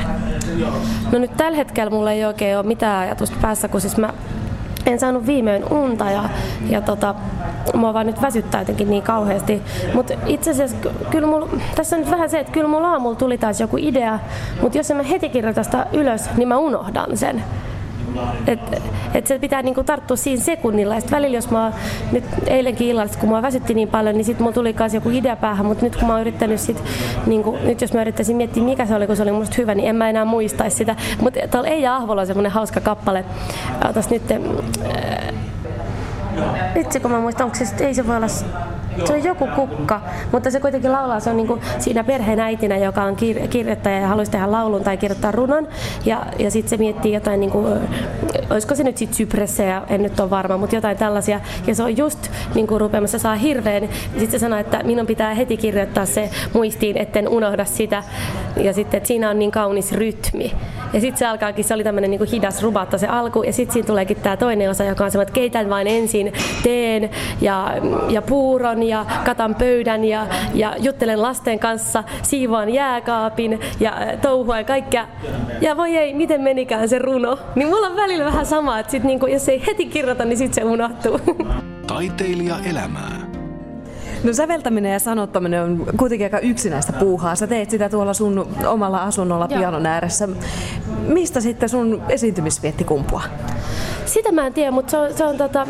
No 1.12 1.20
nyt 1.20 1.38
tällä 1.38 1.58
hetkellä 1.58 1.90
mulla 1.90 2.12
ei 2.12 2.26
oikein 2.26 2.58
ole 2.58 2.66
mitään 2.66 3.00
ajatusta 3.00 3.38
päässä, 3.42 3.68
kun 3.68 3.82
siis 3.82 3.98
mä 3.98 4.14
en 4.88 5.00
saanut 5.00 5.26
viimein 5.26 5.74
unta 5.74 6.12
ja, 6.12 6.30
ja 6.70 6.82
tota, 6.82 7.16
mua 7.74 7.94
vaan 7.94 8.08
nyt 8.08 8.22
väsyttää 8.22 8.62
jotenkin 8.62 8.90
niin 8.90 9.04
kauheasti. 9.04 9.62
Mutta 9.94 10.14
itse 10.26 10.52
asiassa 10.52 10.78
kyllä 11.10 11.28
mulla, 11.28 11.50
tässä 11.76 11.96
on 11.96 12.02
nyt 12.02 12.12
vähän 12.12 12.30
se, 12.30 12.40
että 12.40 12.52
kyllä 12.52 12.68
mulla 12.68 12.92
aamulla 12.92 13.16
tuli 13.16 13.38
taas 13.38 13.60
joku 13.60 13.78
idea, 13.80 14.20
mutta 14.62 14.78
jos 14.78 14.92
en 14.92 14.98
mä 14.98 15.04
heti 15.04 15.30
kirjoita 15.30 15.64
sitä 15.64 15.86
ylös, 15.94 16.30
niin 16.38 16.48
mä 16.48 16.58
unohdan 16.58 17.18
sen. 17.18 17.44
Et, 18.48 18.60
et 19.14 19.28
se 19.28 19.40
pitää 19.40 19.62
niinku 19.62 19.84
tarttua 19.84 20.18
siinä 20.18 20.44
sekunnilla. 20.44 20.96
Ja 20.96 21.02
välillä, 21.12 21.38
jos 21.38 21.50
mä 21.50 21.72
nyt 22.12 22.24
eilenkin 22.48 22.88
illalla, 22.88 23.12
kun 23.20 23.30
mua 23.30 23.42
väsytti 23.42 23.74
niin 23.74 23.88
paljon, 23.88 24.16
niin 24.16 24.26
sitten 24.26 24.44
mulla 24.44 24.54
tuli 24.54 24.76
myös 24.80 24.94
joku 24.94 25.10
idea 25.10 25.36
päähän, 25.36 25.66
mutta 25.66 25.86
nyt 25.86 25.96
kun 25.96 26.08
mä 26.08 26.14
oon 26.14 26.22
yrittänyt 26.22 26.60
sit, 26.60 26.84
niinku, 27.26 27.58
nyt 27.64 27.82
jos 27.82 27.94
mä 27.94 28.02
yrittäisin 28.02 28.38
miettiä, 28.38 28.64
mikä 28.64 28.86
se 28.86 28.96
oli, 28.96 29.08
kun 29.08 29.16
se 29.16 29.24
oli 29.24 29.32
musta 29.32 29.56
hyvä, 29.58 29.76
niin 29.76 29.90
en 29.90 29.96
mä 29.96 30.10
enää 30.10 30.26
muistaisi 30.26 30.78
sitä. 30.78 30.96
Mutta 31.22 31.40
tuolla 31.52 31.68
Eija 31.68 31.96
Ahvolla 31.96 32.22
on 32.22 32.28
semmoinen 32.28 32.52
hauska 32.52 32.82
kappale. 32.82 33.26
Otas 33.90 34.10
nyt, 34.10 34.24
äh, 34.32 34.40
itse 36.76 37.00
kun 37.00 37.12
mä 37.12 37.20
muistan, 37.20 37.46
onko 37.46 37.58
se, 37.58 37.86
ei 37.86 37.94
se 37.94 38.08
voi 38.08 38.16
olla 38.16 38.28
se 39.06 39.14
on 39.14 39.24
joku 39.24 39.48
kukka, 39.56 40.02
mutta 40.32 40.52
se 40.52 40.60
kuitenkin 40.60 40.92
laulaa, 40.92 41.20
se 41.20 41.30
on 41.30 41.38
niin 41.38 41.48
kuin 41.48 41.62
siinä 41.80 42.04
perheen 42.04 42.40
äitinä, 42.40 42.78
joka 42.78 43.04
on 43.04 43.16
kir- 43.16 43.48
kirjoittaja 43.48 44.00
ja 44.00 44.08
haluaisi 44.08 44.32
tehdä 44.32 44.52
laulun 44.52 44.84
tai 44.84 44.98
kirjoittaa 44.98 45.32
runon. 45.32 45.68
Ja, 46.06 46.26
ja 46.40 46.52
sitten 46.52 46.70
se 46.70 46.78
miettii 46.78 47.14
jotain, 47.14 47.40
niin 47.40 47.52
kuin, 47.52 47.80
olisiko 48.50 48.76
se 48.76 48.84
nyt 48.84 48.98
sitten 48.98 49.48
ja 49.68 49.84
en 49.90 50.04
nyt 50.04 50.20
ole 50.20 50.30
varma, 50.30 50.58
mutta 50.58 50.76
jotain 50.76 50.98
tällaisia. 50.98 51.40
Ja 51.68 51.76
se 51.76 51.84
on 51.84 51.98
just 51.98 52.30
niin 52.56 52.68
kuin 52.68 52.82
rupeamassa 52.82 53.20
saa 53.20 53.36
hirveän. 53.36 53.90
Sitten 54.12 54.32
se 54.32 54.40
sanoo, 54.40 54.60
että 54.60 54.84
minun 54.84 55.06
pitää 55.06 55.34
heti 55.34 55.58
kirjoittaa 55.58 56.06
se 56.06 56.30
muistiin, 56.54 56.98
etten 56.98 57.30
unohda 57.30 57.66
sitä. 57.66 58.04
Ja 58.58 58.74
sitten, 58.74 58.98
että 58.98 59.08
siinä 59.08 59.30
on 59.30 59.40
niin 59.40 59.52
kaunis 59.52 59.92
rytmi. 59.92 60.52
Ja 60.94 61.02
sitten 61.02 61.18
se 61.18 61.26
alkaakin, 61.26 61.66
se 61.66 61.74
oli 61.74 61.84
tämmöinen 61.84 62.12
niin 62.12 62.28
hidas 62.32 62.64
rubatta 62.64 62.98
se 62.98 63.08
alku, 63.08 63.44
ja 63.44 63.54
sitten 63.54 63.74
siinä 63.74 63.88
tuleekin 63.88 64.18
tämä 64.18 64.38
toinen 64.38 64.70
osa, 64.70 64.84
joka 64.84 65.04
on 65.06 65.12
semmoinen, 65.12 65.30
että 65.30 65.36
keitän 65.40 65.70
vain 65.70 65.88
ensin 65.88 66.34
teen 66.64 67.10
ja, 67.42 67.74
ja 68.10 68.22
puuron 68.22 68.84
ja 68.88 69.06
katan 69.26 69.56
pöydän 69.56 70.04
ja, 70.04 70.28
ja 70.54 70.76
juttelen 70.80 71.22
lasten 71.22 71.60
kanssa, 71.60 72.04
siivoan 72.22 72.70
jääkaapin 72.70 73.60
ja 73.80 73.92
äh, 73.92 74.20
touhua 74.22 74.58
ja 74.58 74.64
kaikkea. 74.64 75.08
Ja 75.62 75.78
voi 75.78 75.98
ei, 75.98 76.14
miten 76.14 76.42
menikään 76.42 76.90
se 76.90 77.00
runo. 77.00 77.40
Niin 77.56 77.68
mulla 77.68 77.88
on 77.88 77.96
välillä 77.96 78.26
vähän 78.26 78.46
sama, 78.46 78.80
että 78.80 78.92
sit 78.92 79.04
niinku, 79.04 79.26
jos 79.28 79.50
ei 79.50 79.64
heti 79.68 79.86
kirjoita, 79.86 80.26
niin 80.26 80.38
sitten 80.38 80.64
se 80.64 80.70
unohtuu. 80.70 81.20
Taiteilija 81.88 82.56
elämää. 82.70 83.28
No 84.24 84.34
säveltäminen 84.34 84.94
ja 84.94 85.00
sanottaminen 85.00 85.64
on 85.64 85.86
kuitenkin 85.98 86.26
aika 86.26 86.40
yksinäistä 86.40 86.94
puuhaa. 86.94 87.36
Sä 87.36 87.48
teet 87.48 87.70
sitä 87.70 87.90
tuolla 87.90 88.14
sun 88.14 88.48
omalla 88.68 89.04
asunnolla 89.04 89.48
Joo. 89.50 89.60
pianon 89.60 89.86
ääressä. 89.86 90.30
Mistä 91.08 91.42
sitten 91.42 91.70
sun 91.70 92.02
esiintymisvietti 92.10 92.84
kumpua? 92.84 93.22
Sitä 94.08 94.32
mä 94.32 94.48
en 94.48 94.54
tiedä, 94.54 94.72
mutta 94.72 94.92
se 94.92 94.98
on, 94.98 95.14
se 95.14 95.26
on 95.26 95.38
tota, 95.38 95.68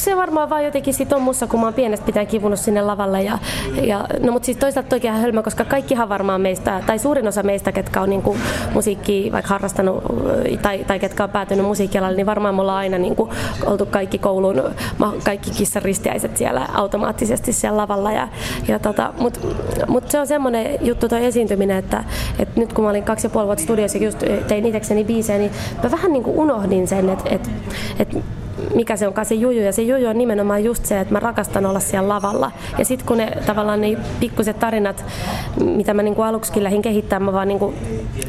se 0.00 0.16
varmaan 0.16 0.50
vaan 0.50 0.64
jotenkin 0.64 0.94
sit 0.94 1.12
on 1.12 1.22
mussa, 1.22 1.46
kun 1.46 1.60
mä 1.60 1.66
oon 1.66 1.74
pienestä 1.74 2.06
pitäen 2.06 2.26
kivunut 2.26 2.58
sinne 2.58 2.82
lavalle. 2.82 3.22
Ja, 3.22 3.38
ja, 3.82 4.06
no 4.20 4.32
mutta 4.32 4.46
siis 4.46 4.56
toisaalta 4.56 4.88
toikin 4.88 5.10
ihan 5.10 5.22
hölmö, 5.22 5.42
koska 5.42 5.64
kaikkihan 5.64 6.08
varmaan 6.08 6.40
meistä, 6.40 6.82
tai 6.86 6.98
suurin 6.98 7.28
osa 7.28 7.42
meistä, 7.42 7.72
ketkä 7.72 8.00
on 8.00 8.10
niinku 8.10 8.36
musiikkia 8.74 9.32
vaikka 9.32 9.48
harrastanut 9.48 10.04
tai, 10.62 10.84
tai 10.86 10.98
ketkä 10.98 11.24
on 11.24 11.30
päätynyt 11.30 11.66
musiikkialalle, 11.66 12.16
niin 12.16 12.26
varmaan 12.26 12.54
mulla 12.54 12.72
on 12.72 12.78
aina 12.78 12.98
niinku 12.98 13.30
oltu 13.66 13.86
kaikki 13.86 14.18
koulun, 14.18 14.62
kaikki 15.24 15.50
kissaristiäiset 15.50 16.36
siellä 16.36 16.66
automaattisesti 16.74 17.52
siellä 17.52 17.76
lavalla. 17.76 18.12
Ja, 18.12 18.28
ja 18.68 18.78
tota, 18.78 19.12
mutta 19.18 19.40
mut 19.88 20.10
se 20.10 20.20
on 20.20 20.26
semmoinen 20.26 20.86
juttu 20.86 21.08
toi 21.08 21.24
esiintyminen, 21.24 21.76
että, 21.76 22.04
että 22.38 22.60
nyt 22.60 22.72
kun 22.72 22.84
mä 22.84 22.90
olin 22.90 23.04
kaksi 23.04 23.26
ja 23.26 23.30
puoli 23.30 23.46
vuotta 23.46 23.64
studiossa 23.64 23.98
just 23.98 24.18
tein 24.48 24.66
itsekseni 24.66 25.04
biisejä, 25.04 25.38
niin 25.38 25.52
mä 25.82 25.90
vähän 25.90 26.12
niinku 26.12 26.40
unohdin 26.40 26.88
sen, 26.88 27.08
että 27.08 27.29
et, 27.30 28.02
et 28.02 28.06
mikä 28.74 28.96
se 28.96 29.06
onkaan 29.06 29.26
se 29.26 29.34
juju. 29.34 29.60
Ja 29.60 29.72
se 29.72 29.82
juju 29.82 30.08
on 30.08 30.18
nimenomaan 30.18 30.64
just 30.64 30.86
se, 30.86 31.00
että 31.00 31.14
mä 31.14 31.20
rakastan 31.20 31.66
olla 31.66 31.80
siellä 31.80 32.08
lavalla. 32.08 32.52
Ja 32.78 32.84
sitten 32.84 33.06
kun 33.06 33.16
ne 33.16 33.32
tavallaan 33.46 33.80
ne 33.80 33.96
pikkuset 34.20 34.58
tarinat, 34.58 35.04
mitä 35.64 35.94
mä 35.94 36.02
niinku 36.02 36.22
aluksi 36.22 36.62
lähdin 36.62 36.82
kehittämään, 36.82 37.24
mä 37.24 37.32
vaan 37.32 37.48
niinku, 37.48 37.74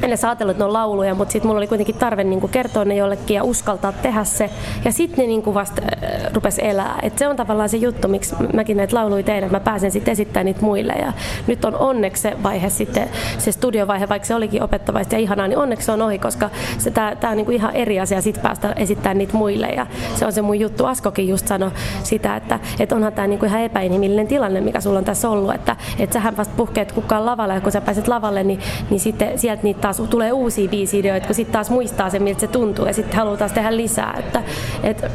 en 0.02 0.10
edes 0.10 0.26
ajatellut, 0.26 0.52
että 0.52 0.64
ne 0.64 0.68
on 0.68 0.74
lauluja, 0.74 1.16
mutta 1.16 1.32
sitten 1.32 1.48
mulla 1.48 1.60
oli 1.60 1.68
kuitenkin 1.68 1.96
tarve 1.96 2.24
niinku 2.24 2.48
kertoa 2.48 2.86
ne 2.86 2.96
jollekin 2.96 3.36
ja 3.36 3.44
uskaltaa 3.44 3.92
tehdä 3.92 4.24
se. 4.24 4.50
Ja 4.86 4.92
sitten 4.92 5.20
ne 5.20 5.28
niinku 5.28 5.54
vasta 5.54 5.82
äh, 5.82 6.34
rupes 6.34 6.60
elää. 6.60 7.00
Et 7.02 7.18
se 7.18 7.28
on 7.28 7.36
tavallaan 7.36 7.70
se 7.70 7.78
juttu, 7.78 8.08
miksi 8.08 8.36
mäkin 8.54 8.78
näitä 8.78 8.96
lauluja 8.96 9.24
teen, 9.24 9.44
että 9.44 9.56
mä 9.56 9.60
pääsen 9.60 9.92
sitten 9.92 10.12
esittämään 10.12 10.46
niitä 10.46 10.62
muille. 10.62 10.94
Ja 10.94 11.14
nyt 11.48 11.66
on 11.66 11.76
onneksi 11.76 12.22
se 12.22 12.38
vaihe 12.44 12.70
sitten, 12.70 13.10
se 13.38 13.52
studiovaihe, 13.52 14.10
vaikka 14.10 14.28
se 14.28 14.36
olikin 14.36 14.64
opettavaista 14.64 15.16
ja 15.16 15.20
ihanaa, 15.20 15.48
niin 15.48 15.58
onneksi 15.58 15.86
se 15.86 15.92
on 15.92 16.02
ohi, 16.02 16.20
koska 16.20 16.50
se, 16.78 16.92
on 17.30 17.38
niinku 17.38 17.52
ihan 17.52 17.76
eri 17.76 18.00
asia 18.00 18.22
sitten 18.22 18.44
päästä 18.44 18.74
esittämään 18.76 19.18
niitä 19.18 19.38
muille. 19.38 19.68
Ja 19.68 19.88
se 20.22 20.26
on 20.26 20.34
se 20.34 20.42
mun 20.42 20.60
juttu. 20.60 20.86
Askokin 20.86 21.28
just 21.28 21.48
sanoi 21.48 21.72
sitä, 22.04 22.36
että, 22.36 22.60
että 22.80 22.96
onhan 22.96 23.14
tämä 23.14 23.28
niinku 23.28 23.46
ihan 23.46 23.62
epäinhimillinen 23.62 24.28
tilanne, 24.28 24.62
mikä 24.62 24.82
sulla 24.82 25.00
on 25.00 25.06
tässä 25.06 25.30
ollut. 25.30 25.56
Että, 25.56 25.76
että 26.00 26.14
sähän 26.14 26.38
vasta 26.38 26.54
puhkeet 26.58 26.92
kukaan 26.92 27.26
lavalle 27.26 27.54
ja 27.54 27.62
kun 27.62 27.72
sä 27.72 27.82
pääset 27.82 28.08
lavalle, 28.08 28.44
niin, 28.44 28.60
niin 28.90 29.00
sitten 29.00 29.40
sieltä 29.40 29.64
niitä 29.64 29.82
taas 29.82 30.02
tulee 30.10 30.32
uusia 30.32 30.70
biisi-ideoita, 30.70 31.26
kun 31.26 31.36
sitten 31.36 31.54
taas 31.54 31.70
muistaa 31.70 32.10
sen, 32.10 32.24
miltä 32.24 32.40
se 32.40 32.48
tuntuu 32.48 32.86
ja 32.86 32.94
sitten 32.94 33.18
haluaa 33.18 33.38
taas 33.38 33.52
tehdä 33.52 33.78
lisää. 33.78 34.16
Että, 34.20 34.44
että 34.84 35.10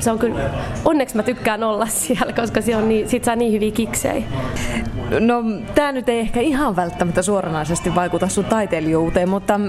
se 0.00 0.10
on 0.10 0.18
kyllä, 0.18 0.50
onneksi 0.84 1.16
mä 1.16 1.22
tykkään 1.22 1.62
olla 1.62 1.86
siellä, 1.86 2.32
koska 2.32 2.60
se 2.60 2.76
on 2.76 2.88
niin, 2.88 3.08
sit 3.08 3.24
saa 3.24 3.36
niin 3.36 3.52
hyviä 3.52 3.70
kiksejä. 3.70 4.22
No, 5.20 5.42
tämä 5.74 5.92
nyt 5.92 6.08
ei 6.08 6.18
ehkä 6.18 6.40
ihan 6.40 6.76
välttämättä 6.76 7.22
suoranaisesti 7.22 7.94
vaikuta 7.94 8.28
sun 8.28 8.44
taiteilijuuteen, 8.44 9.28
mutta 9.28 9.60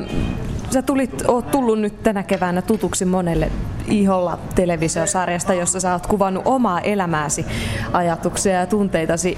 sä 0.73 0.81
tulit, 0.81 1.23
oot 1.27 1.51
tullut 1.51 1.79
nyt 1.79 2.03
tänä 2.03 2.23
keväänä 2.23 2.61
tutuksi 2.61 3.05
monelle 3.05 3.51
Iholla 3.87 4.39
televisiosarjasta, 4.55 5.53
jossa 5.53 5.79
sä 5.79 5.93
oot 5.93 6.07
kuvannut 6.07 6.43
omaa 6.45 6.79
elämääsi, 6.81 7.45
ajatuksia 7.93 8.53
ja 8.53 8.65
tunteitasi. 8.65 9.37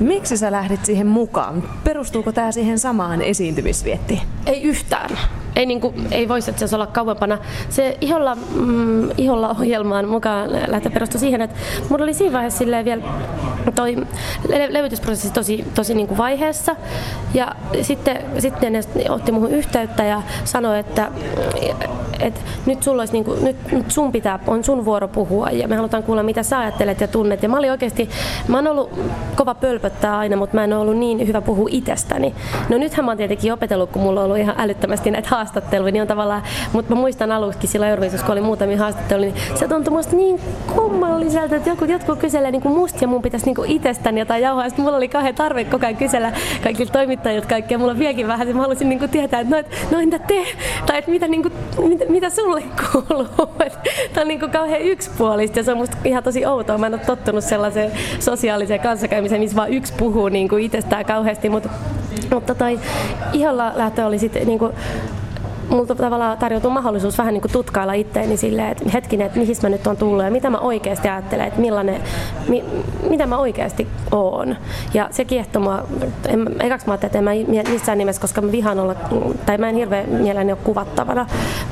Miksi 0.00 0.36
sä 0.36 0.52
lähdit 0.52 0.84
siihen 0.84 1.06
mukaan? 1.06 1.62
Perustuuko 1.84 2.32
tämä 2.32 2.52
siihen 2.52 2.78
samaan 2.78 3.22
esiintymisviettiin? 3.22 4.20
Ei 4.46 4.62
yhtään 4.62 5.10
ei, 5.56 5.66
niin 5.66 5.80
kuin, 5.80 5.94
ei 6.10 6.28
voisi 6.28 6.50
itse 6.50 6.74
olla 6.74 6.86
kauempana. 6.86 7.38
Se 7.68 7.98
iholla, 8.00 8.34
mm, 8.34 9.10
iholla 9.16 9.48
ohjelmaan 9.48 10.08
mukaan 10.08 10.50
lähtee 10.66 10.92
perustua 10.92 11.20
siihen, 11.20 11.40
että 11.40 11.56
mulla 11.88 12.04
oli 12.04 12.14
siinä 12.14 12.32
vaiheessa 12.32 12.64
vielä 12.84 13.02
toi 13.72 13.96
le- 14.48 14.72
levytysprosessi 14.72 15.32
tosi, 15.32 15.64
tosi 15.74 15.94
niin 15.94 16.06
kuin 16.06 16.18
vaiheessa. 16.18 16.76
Ja 17.34 17.54
sitten, 17.82 18.18
sitten 18.38 18.72
ne 18.72 18.80
otti 19.08 19.32
muuhun 19.32 19.50
yhteyttä 19.50 20.04
ja 20.04 20.22
sanoi, 20.44 20.78
että, 20.78 21.10
että 22.20 22.40
nyt, 22.66 22.82
sulla 22.82 23.02
olisi 23.02 23.12
niin 23.12 23.24
kuin, 23.24 23.44
nyt, 23.44 23.72
nyt 23.72 23.90
sun 23.90 24.12
pitää, 24.12 24.38
on 24.46 24.64
sun 24.64 24.84
vuoro 24.84 25.08
puhua 25.08 25.50
ja 25.50 25.68
me 25.68 25.76
halutaan 25.76 26.02
kuulla, 26.02 26.22
mitä 26.22 26.42
sä 26.42 26.58
ajattelet 26.58 27.00
ja 27.00 27.08
tunnet. 27.08 27.42
Ja 27.42 27.48
mä 27.48 27.56
olin 27.58 27.70
oikeasti, 27.70 28.10
mä 28.48 28.58
oon 28.58 28.66
ollut 28.66 28.90
kova 29.36 29.54
pölpöttää 29.54 30.18
aina, 30.18 30.36
mutta 30.36 30.54
mä 30.54 30.64
en 30.64 30.72
ole 30.72 30.80
ollut 30.80 30.96
niin 30.96 31.26
hyvä 31.26 31.40
puhua 31.40 31.68
itsestäni. 31.70 32.34
No 32.68 32.78
nythän 32.78 33.04
mä 33.04 33.10
oon 33.10 33.16
tietenkin 33.16 33.52
opetellut, 33.52 33.90
kun 33.90 34.02
mulla 34.02 34.20
on 34.20 34.26
ollut 34.26 34.38
ihan 34.38 34.54
älyttömästi 34.58 35.10
näitä 35.10 35.28
haastatteluja, 35.28 35.92
niin 35.92 36.02
on 36.02 36.08
tavallaan, 36.08 36.42
mutta 36.72 36.94
mä 36.94 37.00
muistan 37.00 37.32
aluksi 37.32 37.66
silloin 37.66 37.90
Euroviisussa, 37.90 38.26
kun 38.26 38.32
oli 38.32 38.40
muutamia 38.40 38.78
haastatteluja, 38.78 39.32
niin 39.32 39.58
se 39.58 39.68
tuntui 39.68 39.92
musta 39.92 40.16
niin 40.16 40.40
kummalliselta, 40.74 41.56
että 41.56 41.70
joku, 41.70 41.84
jotkut 41.84 42.18
kyselee 42.18 42.50
niin 42.50 42.62
kuin 42.62 42.74
musta 42.74 42.98
ja 43.00 43.08
mun 43.08 43.22
pitäisi 43.22 43.46
niin 43.46 43.53
kuin 43.54 43.70
itsestäni 43.70 44.20
jotain 44.20 44.42
jauhaa. 44.42 44.68
Sitten 44.68 44.84
mulla 44.84 44.96
oli 44.96 45.08
kahden 45.08 45.34
tarve 45.34 45.64
koko 45.64 45.86
ajan 45.86 45.96
kysellä 45.96 46.32
kaikilta 46.62 46.92
toimittajilta 46.92 47.48
kaikkea. 47.48 47.78
Mulla 47.78 47.92
on 47.92 47.98
vieläkin 47.98 48.26
vähän, 48.26 48.42
että 48.42 48.54
mä 48.54 48.60
haluaisin 48.60 48.88
niin 48.88 48.98
kuin 48.98 49.10
tietää, 49.10 49.40
että 49.40 49.54
no, 49.54 49.60
et, 49.60 49.86
no 49.90 49.98
entä 49.98 50.18
te? 50.18 50.44
Tai 50.86 50.98
että 50.98 51.10
mitä, 51.10 51.28
niin 51.28 51.42
kuin, 51.42 51.54
mitä, 51.88 52.04
mitä 52.08 52.30
sulle 52.30 52.62
kuuluu? 52.92 53.26
Tämä 54.12 54.22
on 54.22 54.28
niin 54.28 54.40
kuin 54.40 54.50
kauhean 54.50 54.82
yksipuolista 54.82 55.58
ja 55.58 55.62
se 55.62 55.72
on 55.72 55.78
musta 55.78 55.96
ihan 56.04 56.22
tosi 56.22 56.46
outoa. 56.46 56.78
Mä 56.78 56.86
en 56.86 56.94
ole 56.94 57.02
tottunut 57.06 57.44
sellaiseen 57.44 57.92
sosiaaliseen 58.20 58.80
kanssakäymiseen, 58.80 59.40
missä 59.40 59.56
vaan 59.56 59.72
yksi 59.72 59.92
puhuu 59.92 60.28
niin 60.28 60.48
kuin 60.48 60.64
itsestään 60.64 61.04
kauheasti, 61.04 61.48
mutta, 61.48 61.68
mutta 62.30 62.54
toi 62.54 62.80
iholla 63.32 63.72
lähtö 63.76 64.06
oli 64.06 64.18
sitten 64.18 64.46
niin 64.46 64.58
multa 65.74 65.94
tavallaan 65.94 66.38
tarjoutuu 66.38 66.70
mahdollisuus 66.70 67.18
vähän 67.18 67.34
niin 67.34 67.42
kuin 67.42 67.52
tutkailla 67.52 67.92
itteeni 67.92 68.36
silleen, 68.36 68.68
että 68.68 68.84
hetkinen, 68.92 69.26
että 69.26 69.38
mihin 69.38 69.56
mä 69.62 69.68
nyt 69.68 69.86
on 69.86 69.96
tullut 69.96 70.24
ja 70.24 70.30
mitä 70.30 70.50
mä 70.50 70.58
oikeasti 70.58 71.08
ajattelen, 71.08 71.46
että 71.46 71.60
millainen, 71.60 72.00
mi, 72.48 72.64
mitä 73.10 73.26
mä 73.26 73.38
oikeasti 73.38 73.88
oon. 74.12 74.56
Ja 74.94 75.08
se 75.10 75.24
kiehtoo 75.24 75.62
mua, 75.62 75.84
en, 76.28 76.46
ekaksi 76.60 76.86
mä 76.86 76.92
ajattelin, 76.92 77.08
että 77.08 77.18
en 77.18 77.24
mä 77.24 77.70
missään 77.70 77.98
nimessä, 77.98 78.20
koska 78.20 78.40
mä 78.40 78.52
vihaan 78.52 78.80
olla, 78.80 78.94
tai 79.46 79.58
mä 79.58 79.68
en 79.68 79.74
hirveän 79.74 80.08
mielelläni 80.08 80.52
ole 80.52 80.60
kuvattavana. 80.64 81.26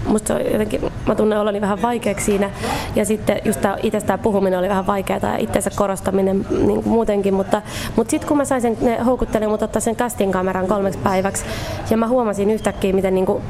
Musta 0.06 0.26
se 0.26 0.34
on 0.34 0.52
jotenkin, 0.52 0.80
mä 1.06 1.14
tunnen 1.14 1.40
oloni 1.40 1.60
vähän 1.60 1.82
vaikeaksi 1.82 2.24
siinä. 2.24 2.50
Ja 2.96 3.04
sitten 3.04 3.40
just 3.44 3.60
tää, 3.60 3.76
itsestään 3.82 4.18
puhuminen 4.18 4.58
oli 4.58 4.68
vähän 4.68 4.86
vaikeaa 4.86 5.20
ja 5.22 5.36
itsensä 5.36 5.70
korostaminen 5.76 6.46
niin 6.50 6.82
kuin 6.82 6.88
muutenkin. 6.88 7.34
Mutta, 7.34 7.62
mutta 7.96 8.10
sitten 8.10 8.28
kun 8.28 8.36
mä 8.36 8.44
sain 8.44 8.62
sen, 8.62 8.76
ne 8.80 9.02
houkutteli 9.02 9.46
mut 9.46 9.62
ottaa 9.62 9.80
sen 9.80 9.96
casting 9.96 10.32
kameran 10.32 10.66
kolmeksi 10.66 10.98
päiväksi 10.98 11.44
ja 11.90 11.96
mä 11.96 12.08
huomasin 12.08 12.50
yhtäkkiä, 12.50 12.92
miten 12.92 13.14
niin 13.14 13.26
kuin, 13.26 13.42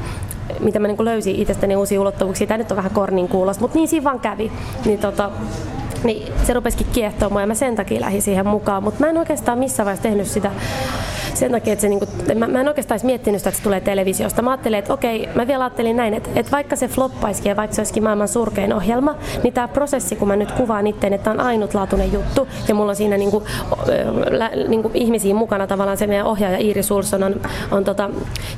mitä 0.63 0.79
mä 0.79 0.87
niin 0.87 1.05
löysin 1.05 1.35
itsestäni 1.35 1.75
uusia 1.75 2.01
ulottuvuuksia. 2.01 2.47
Tämä 2.47 2.57
nyt 2.57 2.71
on 2.71 2.77
vähän 2.77 2.91
kornin 2.91 3.27
kuulosta, 3.27 3.61
mutta 3.61 3.77
niin 3.77 3.87
siinä 3.87 4.03
vaan 4.03 4.19
kävi. 4.19 4.51
Niin 4.85 4.99
tota, 4.99 5.31
niin 6.03 6.33
se 6.43 6.53
rupesikin 6.53 6.87
kiehtomaan 6.93 7.43
ja 7.43 7.47
mä 7.47 7.53
sen 7.53 7.75
takia 7.75 8.01
lähdin 8.01 8.21
siihen 8.21 8.47
mukaan, 8.47 8.83
mutta 8.83 8.99
mä 8.99 9.09
en 9.09 9.17
oikeastaan 9.17 9.59
missään 9.59 9.85
vaiheessa 9.85 10.03
tehnyt 10.09 10.27
sitä 10.27 10.51
sen 11.39 11.51
takia, 11.51 11.73
että 11.73 11.81
se 11.81 11.89
niinku, 11.89 12.07
mä, 12.35 12.47
mä 12.47 12.61
en 12.61 12.67
oikeastaan 12.67 12.95
edes 12.95 13.03
miettinyt 13.05 13.39
sitä, 13.39 13.49
että 13.49 13.57
se 13.57 13.63
tulee 13.63 13.81
televisiosta. 13.81 14.41
Mä 14.41 14.51
ajattelin, 14.51 14.79
että 14.79 14.93
okei, 14.93 15.29
mä 15.35 15.47
vielä 15.47 15.63
ajattelin 15.63 15.97
näin, 15.97 16.13
että, 16.13 16.29
että 16.35 16.51
vaikka 16.51 16.75
se 16.75 16.87
floppaisikin 16.87 17.49
ja 17.49 17.55
vaikka 17.55 17.75
se 17.75 17.81
olisikin 17.81 18.03
maailman 18.03 18.27
surkein 18.27 18.73
ohjelma, 18.73 19.15
niin 19.43 19.53
tämä 19.53 19.67
prosessi, 19.67 20.15
kun 20.15 20.27
mä 20.27 20.35
nyt 20.35 20.51
kuvaan 20.51 20.87
itteen, 20.87 21.13
että 21.13 21.23
tämä 21.23 21.41
on 21.41 21.47
ainutlaatuinen 21.47 22.13
juttu 22.13 22.47
ja 22.67 22.75
mulla 22.75 22.89
on 22.89 22.95
siinä 22.95 23.17
niinku, 23.17 23.43
lä, 24.29 24.51
niinku 24.67 24.91
ihmisiä 24.93 25.33
mukana 25.33 25.67
tavallaan 25.67 25.97
se 25.97 26.07
meidän 26.07 26.25
ohjaaja 26.25 26.57
Iiri 26.57 26.83
Sulson 26.83 27.23
on, 27.23 27.41
on 27.71 27.83
tota, 27.83 28.09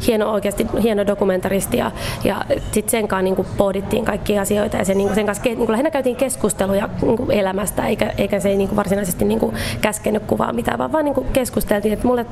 hieno 0.07 0.31
oikeasti 0.31 0.67
hieno 0.83 1.07
dokumentaristi 1.07 1.77
ja, 1.77 1.91
ja 2.23 2.45
sitten 2.71 2.91
sen 2.91 3.07
kanssa 3.07 3.21
niinku 3.21 3.45
pohdittiin 3.57 4.05
kaikkia 4.05 4.41
asioita 4.41 4.77
ja 4.77 4.85
sen, 4.85 4.97
niinku, 4.97 5.15
sen 5.15 5.25
kanssa 5.25 5.43
niinku, 5.43 5.71
lähinnä 5.71 5.91
käytiin 5.91 6.15
keskusteluja 6.15 6.89
niinku, 7.01 7.27
elämästä 7.29 7.87
eikä, 7.87 8.13
eikä 8.17 8.39
se 8.39 8.49
niinku, 8.49 8.75
varsinaisesti 8.75 9.25
niinku, 9.25 9.53
käskenyt 9.81 10.23
kuvaa 10.23 10.53
mitään, 10.53 10.77
vaan 10.77 10.91
vaan 10.91 11.05
niinku, 11.05 11.25
keskusteltiin, 11.33 11.93
että 11.93 12.07
mulle 12.07 12.25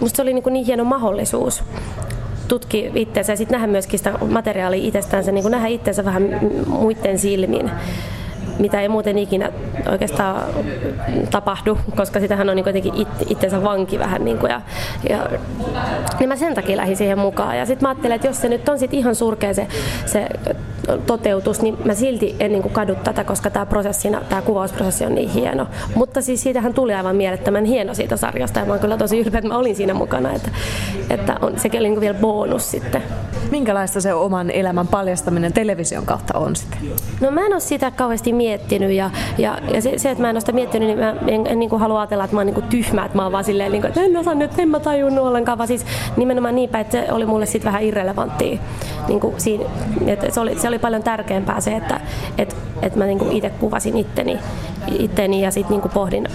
musta 0.00 0.16
se 0.16 0.22
oli 0.22 0.32
niin, 0.32 0.44
niin 0.50 0.66
hieno 0.66 0.84
mahdollisuus 0.84 1.62
tutki 2.48 2.90
itseänsä 2.94 3.32
ja 3.32 3.36
sitten 3.36 3.54
nähdä 3.54 3.66
myöskin 3.66 3.98
sitä 3.98 4.12
materiaalia 4.28 4.86
itsestään, 4.86 5.24
niin 5.32 5.50
nähdä 5.50 5.66
itsensä 5.66 6.04
vähän 6.04 6.40
muiden 6.66 7.18
silmin 7.18 7.70
mitä 8.58 8.80
ei 8.80 8.88
muuten 8.88 9.18
ikinä 9.18 9.52
oikeastaan 9.90 10.42
tapahdu, 11.30 11.78
koska 11.96 12.20
sitähän 12.20 12.48
on 12.48 12.56
niin 12.56 12.64
kuitenkin 12.64 12.94
it, 12.94 13.08
itsensä 13.28 13.62
vanki 13.62 13.98
vähän. 13.98 14.24
Niin 14.24 14.38
kuin 14.38 14.50
ja, 14.50 14.60
ja, 15.10 15.28
niin 16.18 16.28
mä 16.28 16.36
sen 16.36 16.54
takia 16.54 16.76
lähdin 16.76 16.96
siihen 16.96 17.18
mukaan. 17.18 17.58
Ja 17.58 17.66
sitten 17.66 17.84
mä 17.84 17.88
ajattelin, 17.88 18.14
että 18.14 18.26
jos 18.26 18.40
se 18.40 18.48
nyt 18.48 18.68
on 18.68 18.78
sit 18.78 18.94
ihan 18.94 19.14
surkea 19.14 19.54
se, 19.54 19.66
se 20.06 20.28
toteutus, 21.06 21.62
niin 21.62 21.78
mä 21.84 21.94
silti 21.94 22.36
en 22.40 22.52
niin 22.52 22.62
kuin 22.62 22.74
kadu 22.74 22.94
tätä, 22.94 23.24
koska 23.24 23.50
tämä 23.50 23.66
prosessina, 23.66 24.20
tämä 24.28 24.42
kuvausprosessi 24.42 25.04
on 25.04 25.14
niin 25.14 25.30
hieno. 25.30 25.66
Mutta 25.94 26.22
siis 26.22 26.42
siitähän 26.42 26.74
tuli 26.74 26.94
aivan 26.94 27.16
mielettömän 27.16 27.64
hieno 27.64 27.94
siitä 27.94 28.16
sarjasta 28.16 28.60
ja 28.60 28.66
mä 28.66 28.72
oon 28.72 28.80
kyllä 28.80 28.96
tosi 28.96 29.20
ylpeä, 29.20 29.38
että 29.38 29.48
mä 29.48 29.58
olin 29.58 29.76
siinä 29.76 29.94
mukana, 29.94 30.32
että, 30.32 30.50
että 31.10 31.36
on, 31.42 31.58
sekin 31.58 31.80
oli 31.80 31.88
niin 31.88 31.94
kuin 31.94 32.00
vielä 32.00 32.18
bonus 32.18 32.70
sitten. 32.70 33.02
Minkälaista 33.50 34.00
se 34.00 34.14
oman 34.14 34.50
elämän 34.50 34.86
paljastaminen 34.86 35.52
television 35.52 36.06
kautta 36.06 36.38
on 36.38 36.56
sitten? 36.56 36.78
No 37.20 37.30
mä 37.30 37.46
en 37.46 37.52
ole 37.52 37.60
sitä 37.60 37.90
kauheasti 37.90 38.32
miettinyt 38.42 38.90
ja, 38.90 39.10
ja, 39.38 39.58
ja 39.74 39.82
se, 39.82 39.98
se, 39.98 40.10
että 40.10 40.22
mä 40.22 40.30
en 40.30 40.36
ole 40.36 40.40
sitä 40.40 40.52
miettinyt, 40.52 40.88
niin 40.88 40.98
mä 40.98 41.14
en, 41.26 41.46
en, 41.46 41.58
niin 41.58 41.70
kuin 41.70 41.80
halua 41.80 42.00
ajatella, 42.00 42.24
että 42.24 42.36
mä 42.36 42.40
oon 42.40 42.46
niin 42.46 42.54
kuin 42.54 42.66
tyhmä, 42.66 43.04
että 43.04 43.16
mä 43.16 43.22
oon 43.22 43.32
vaan 43.32 43.44
silleen, 43.44 43.72
niin 43.72 43.82
kuin, 43.82 43.88
että 43.88 44.00
en 44.00 44.16
osaa 44.16 44.34
nyt, 44.34 44.58
en 44.58 44.68
mä 44.68 44.80
tajunnut 44.80 45.26
ollenkaan, 45.26 45.58
vaan 45.58 45.68
siis 45.68 45.86
nimenomaan 46.16 46.54
niin 46.54 46.70
päin, 46.70 46.86
että 46.86 47.06
se 47.06 47.12
oli 47.12 47.26
mulle 47.26 47.46
sitten 47.46 47.72
vähän 47.72 47.82
irrelevanttia. 47.82 48.58
Niin 49.08 49.20
kuin 49.20 49.34
siinä, 49.38 49.64
että 50.06 50.30
se, 50.30 50.40
oli, 50.40 50.58
se 50.58 50.68
oli 50.68 50.78
paljon 50.78 51.02
tärkeämpää 51.02 51.60
se, 51.60 51.76
että, 51.76 52.00
että, 52.38 52.54
että 52.82 52.98
mä 52.98 53.04
niin 53.04 53.32
itse 53.32 53.50
kuvasin 53.50 53.96
itteni, 53.96 54.38
itteni 54.98 55.42
ja 55.42 55.50
sitten 55.50 55.80
niin 55.80 55.90
pohdin 55.90 56.28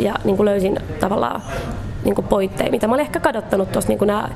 ja 0.00 0.14
niin 0.24 0.36
kuin 0.36 0.44
löysin 0.44 0.76
tavallaan 1.00 1.42
niin 2.04 2.14
kuin 2.14 2.26
pointteja, 2.26 2.70
mitä 2.70 2.86
mä 2.86 2.94
olen 2.94 3.06
ehkä 3.06 3.20
kadottanut 3.20 3.72
tuossa 3.72 3.88
niin 3.88 4.06
nämä 4.06 4.28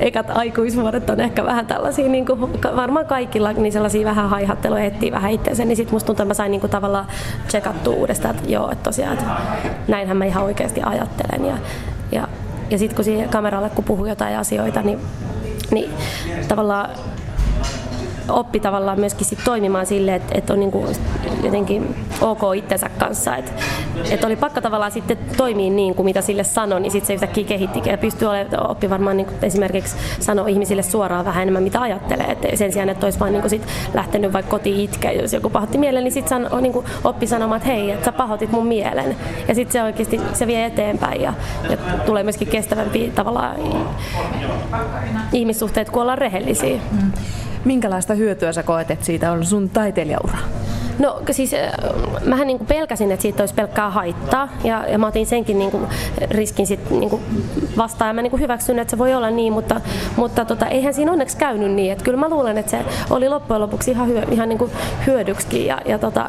ekat 0.00 0.30
aikuisvuodet 0.30 1.10
on 1.10 1.20
ehkä 1.20 1.44
vähän 1.44 1.66
tällaisia, 1.66 2.08
niin 2.08 2.26
kuin, 2.26 2.40
varmaan 2.76 3.06
kaikilla 3.06 3.52
niin 3.52 3.72
sellaisia 3.72 4.04
vähän 4.04 4.28
haihatteluja, 4.28 4.84
etsii 4.84 5.12
vähän 5.12 5.30
itseänsä, 5.30 5.64
niin 5.64 5.76
sitten 5.76 5.94
musta 5.94 6.06
tuntuu, 6.06 6.22
että 6.22 6.30
mä 6.30 6.34
sain 6.34 6.50
niin 6.50 6.60
kuin 6.60 6.70
tavallaan 6.70 7.06
checkattua 7.48 7.94
uudestaan, 7.94 8.36
että 8.36 8.50
joo, 8.50 8.70
että 8.70 8.82
tosiaan, 8.82 9.12
että 9.12 9.30
näinhän 9.88 10.16
mä 10.16 10.24
ihan 10.24 10.44
oikeasti 10.44 10.82
ajattelen. 10.82 11.44
Ja, 11.46 11.58
ja, 12.12 12.28
ja 12.70 12.78
sitten 12.78 12.96
kun 12.96 13.04
siihen 13.04 13.28
kameralle 13.28 13.70
kun 13.70 13.84
puhuu 13.84 14.06
jotain 14.06 14.38
asioita, 14.38 14.82
niin, 14.82 14.98
niin 15.70 15.90
tavallaan 16.48 16.90
oppi 18.32 18.60
tavallaan 18.60 19.00
myöskin 19.00 19.26
sit 19.26 19.38
toimimaan 19.44 19.86
silleen, 19.86 20.16
että, 20.16 20.38
että 20.38 20.52
on 20.52 20.60
niin 20.60 20.70
kuin 20.70 20.96
jotenkin 21.44 21.96
ok 22.20 22.40
itsensä 22.56 22.90
kanssa. 22.98 23.36
Että, 23.36 23.52
että 24.10 24.26
oli 24.26 24.36
pakko 24.36 24.60
tavallaan 24.60 24.92
sitten 24.92 25.18
toimia 25.36 25.70
niin 25.70 25.94
kuin 25.94 26.04
mitä 26.04 26.20
sille 26.20 26.44
sanoi, 26.44 26.80
niin 26.80 26.92
sitten 26.92 27.06
se 27.06 27.14
yhtäkkiä 27.14 27.44
kehittikin 27.44 27.90
ja 27.90 27.98
pystyy 27.98 28.28
olemaan, 28.28 28.70
oppi 28.70 28.90
varmaan 28.90 29.16
niin 29.16 29.26
kuin 29.26 29.36
esimerkiksi 29.42 29.96
sanoa 30.20 30.48
ihmisille 30.48 30.82
suoraan 30.82 31.24
vähän 31.24 31.42
enemmän 31.42 31.62
mitä 31.62 31.80
ajattelee. 31.80 32.26
Että 32.26 32.56
sen 32.56 32.72
sijaan, 32.72 32.88
että 32.88 33.06
olisi 33.06 33.20
vaan 33.20 33.32
niin 33.32 33.42
kuin 33.42 33.50
sit 33.50 33.66
lähtenyt 33.94 34.32
vaikka 34.32 34.50
kotiin 34.50 34.80
itkeä, 34.80 35.12
jos 35.12 35.32
joku 35.32 35.50
pahoitti 35.50 35.78
mielen, 35.78 36.04
niin 36.04 36.12
sitten 36.12 36.46
niin 36.60 36.72
kuin 36.72 36.86
oppi 37.04 37.26
sanomaan, 37.26 37.56
että 37.56 37.68
hei, 37.68 37.90
että 37.90 38.04
sä 38.04 38.12
pahoitit 38.12 38.52
mun 38.52 38.66
mielen. 38.66 39.16
Ja 39.48 39.54
sitten 39.54 39.72
se 39.72 39.82
oikeasti 39.82 40.20
se 40.32 40.46
vie 40.46 40.64
eteenpäin 40.64 41.20
ja, 41.20 41.32
ja 41.70 41.76
tulee 42.06 42.22
myöskin 42.22 42.48
kestävämpi 42.48 43.12
tavallaan 43.14 43.56
ihmissuhteet, 45.32 45.90
kun 45.90 46.02
ollaan 46.02 46.18
rehellisiä. 46.18 46.80
Mm. 46.92 47.12
Minkälaista 47.64 48.14
hyötyä 48.14 48.52
sä 48.52 48.62
koet, 48.62 48.90
että 48.90 49.04
siitä 49.04 49.32
on 49.32 49.46
sun 49.46 49.70
taiteilijaura? 49.70 50.38
No 51.00 51.22
siis 51.30 51.54
äh, 51.54 51.70
mähän 52.24 52.46
niin 52.46 52.58
pelkäsin, 52.58 53.12
että 53.12 53.22
siitä 53.22 53.42
olisi 53.42 53.54
pelkkää 53.54 53.90
haittaa 53.90 54.48
ja, 54.64 54.86
ja 54.88 54.98
mä 54.98 55.06
otin 55.06 55.26
senkin 55.26 55.58
niin 55.58 55.70
kuin 55.70 55.86
riskin 56.30 56.66
sit 56.66 56.90
niin 56.90 57.10
kuin 57.10 57.22
vastaan 57.76 58.08
ja 58.08 58.14
mä 58.14 58.22
niin 58.22 58.30
kuin 58.30 58.40
hyväksyn, 58.40 58.78
että 58.78 58.90
se 58.90 58.98
voi 58.98 59.14
olla 59.14 59.30
niin, 59.30 59.52
mutta, 59.52 59.80
mutta 60.16 60.44
tota, 60.44 60.66
eihän 60.66 60.94
siinä 60.94 61.12
onneksi 61.12 61.36
käynyt 61.36 61.72
niin. 61.72 61.92
Että 61.92 62.04
kyllä 62.04 62.18
mä 62.18 62.28
luulen, 62.28 62.58
että 62.58 62.70
se 62.70 62.84
oli 63.10 63.28
loppujen 63.28 63.60
lopuksi 63.60 63.90
ihan, 63.90 64.08
hyö, 64.08 64.22
ihan 64.30 64.48
niin 64.48 64.58
kuin 64.58 64.70
hyödyksikin 65.06 65.66
ja, 65.66 65.78
ja 65.84 65.98
tota, 65.98 66.26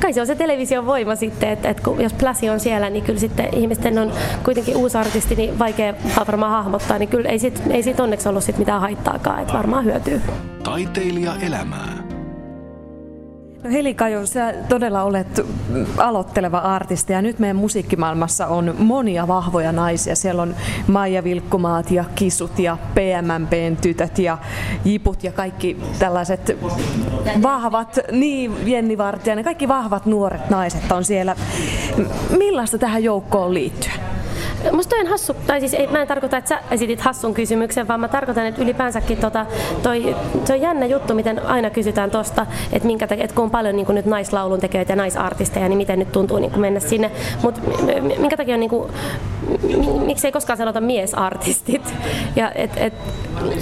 kai 0.00 0.12
se 0.12 0.20
on 0.20 0.26
se 0.26 0.34
television 0.34 0.86
voima 0.86 1.16
sitten, 1.16 1.48
että, 1.48 1.68
että 1.68 1.82
kun, 1.82 2.00
jos 2.00 2.12
pläsi 2.12 2.50
on 2.50 2.60
siellä, 2.60 2.90
niin 2.90 3.04
kyllä 3.04 3.20
sitten 3.20 3.54
ihmisten 3.54 3.98
on 3.98 4.12
kuitenkin 4.44 4.76
uusi 4.76 4.98
artisti, 4.98 5.34
niin 5.34 5.58
vaikea 5.58 5.94
varmaan 6.26 6.52
hahmottaa, 6.52 6.98
niin 6.98 7.08
kyllä 7.08 7.28
ei 7.28 7.38
siitä, 7.38 7.60
ei 7.70 7.82
siitä 7.82 8.02
onneksi 8.02 8.28
ollut 8.28 8.44
sit 8.44 8.58
mitään 8.58 8.80
haittaakaan, 8.80 9.40
että 9.40 9.52
varmaan 9.52 9.84
hyötyy. 9.84 10.22
Taiteilija 10.62 11.34
elämää. 11.42 12.01
No 13.64 13.70
Heli 13.70 13.94
Kajo, 13.94 14.26
sä 14.26 14.54
todella 14.68 15.02
olet 15.02 15.40
aloitteleva 15.96 16.58
artisti 16.58 17.12
ja 17.12 17.22
nyt 17.22 17.38
meidän 17.38 17.56
musiikkimaailmassa 17.56 18.46
on 18.46 18.74
monia 18.78 19.28
vahvoja 19.28 19.72
naisia. 19.72 20.16
Siellä 20.16 20.42
on 20.42 20.54
Maija 20.86 21.24
Vilkkumaat 21.24 21.90
ja 21.90 22.04
Kisut 22.14 22.58
ja 22.58 22.78
PMMPn 22.94 23.76
tytöt 23.80 24.18
ja 24.18 24.38
Jiput 24.84 25.24
ja 25.24 25.32
kaikki 25.32 25.76
tällaiset 25.98 26.56
vahvat, 27.42 27.98
niin 28.12 28.52
Jenni 28.66 28.98
Vartijainen, 28.98 29.44
kaikki 29.44 29.68
vahvat 29.68 30.06
nuoret 30.06 30.50
naiset 30.50 30.92
on 30.92 31.04
siellä. 31.04 31.36
Millaista 32.38 32.78
tähän 32.78 33.04
joukkoon 33.04 33.54
liittyy? 33.54 34.01
Musta 34.72 34.96
on 34.96 35.06
hassu, 35.06 35.34
tai 35.46 35.60
siis 35.60 35.74
ei, 35.74 35.86
mä 35.86 36.02
en 36.02 36.08
tarkoita, 36.08 36.36
että 36.36 36.48
sä 36.48 36.58
esitit 36.70 37.00
hassun 37.00 37.34
kysymyksen, 37.34 37.88
vaan 37.88 38.00
mä 38.00 38.08
tarkoitan, 38.08 38.46
että 38.46 38.62
ylipäänsäkin 38.62 39.18
tota, 39.18 39.46
toi, 39.82 40.16
on 40.50 40.60
jännä 40.60 40.86
juttu, 40.86 41.14
miten 41.14 41.46
aina 41.46 41.70
kysytään 41.70 42.10
tosta, 42.10 42.46
että, 42.72 42.86
minkä 42.86 43.06
että 43.10 43.34
kun 43.34 43.44
on 43.44 43.50
paljon 43.50 43.76
niin 43.76 43.86
nyt 43.88 44.06
naislaulun 44.06 44.60
tekijöitä 44.60 44.92
ja 44.92 44.96
naisartisteja, 44.96 45.68
niin 45.68 45.76
miten 45.76 45.98
nyt 45.98 46.12
tuntuu 46.12 46.38
niin 46.38 46.60
mennä 46.60 46.80
sinne. 46.80 47.10
Mutta 47.42 47.60
minkä 48.18 48.36
takia 48.36 48.54
on 48.54 48.60
niin 48.60 48.70
kuin, 48.70 48.92
miksi 50.06 50.26
ei 50.26 50.32
koskaan 50.32 50.56
sanota 50.56 50.80
miesartistit? 50.80 51.94
Ja 52.36 52.52
et, 52.54 52.70
et, 52.76 52.94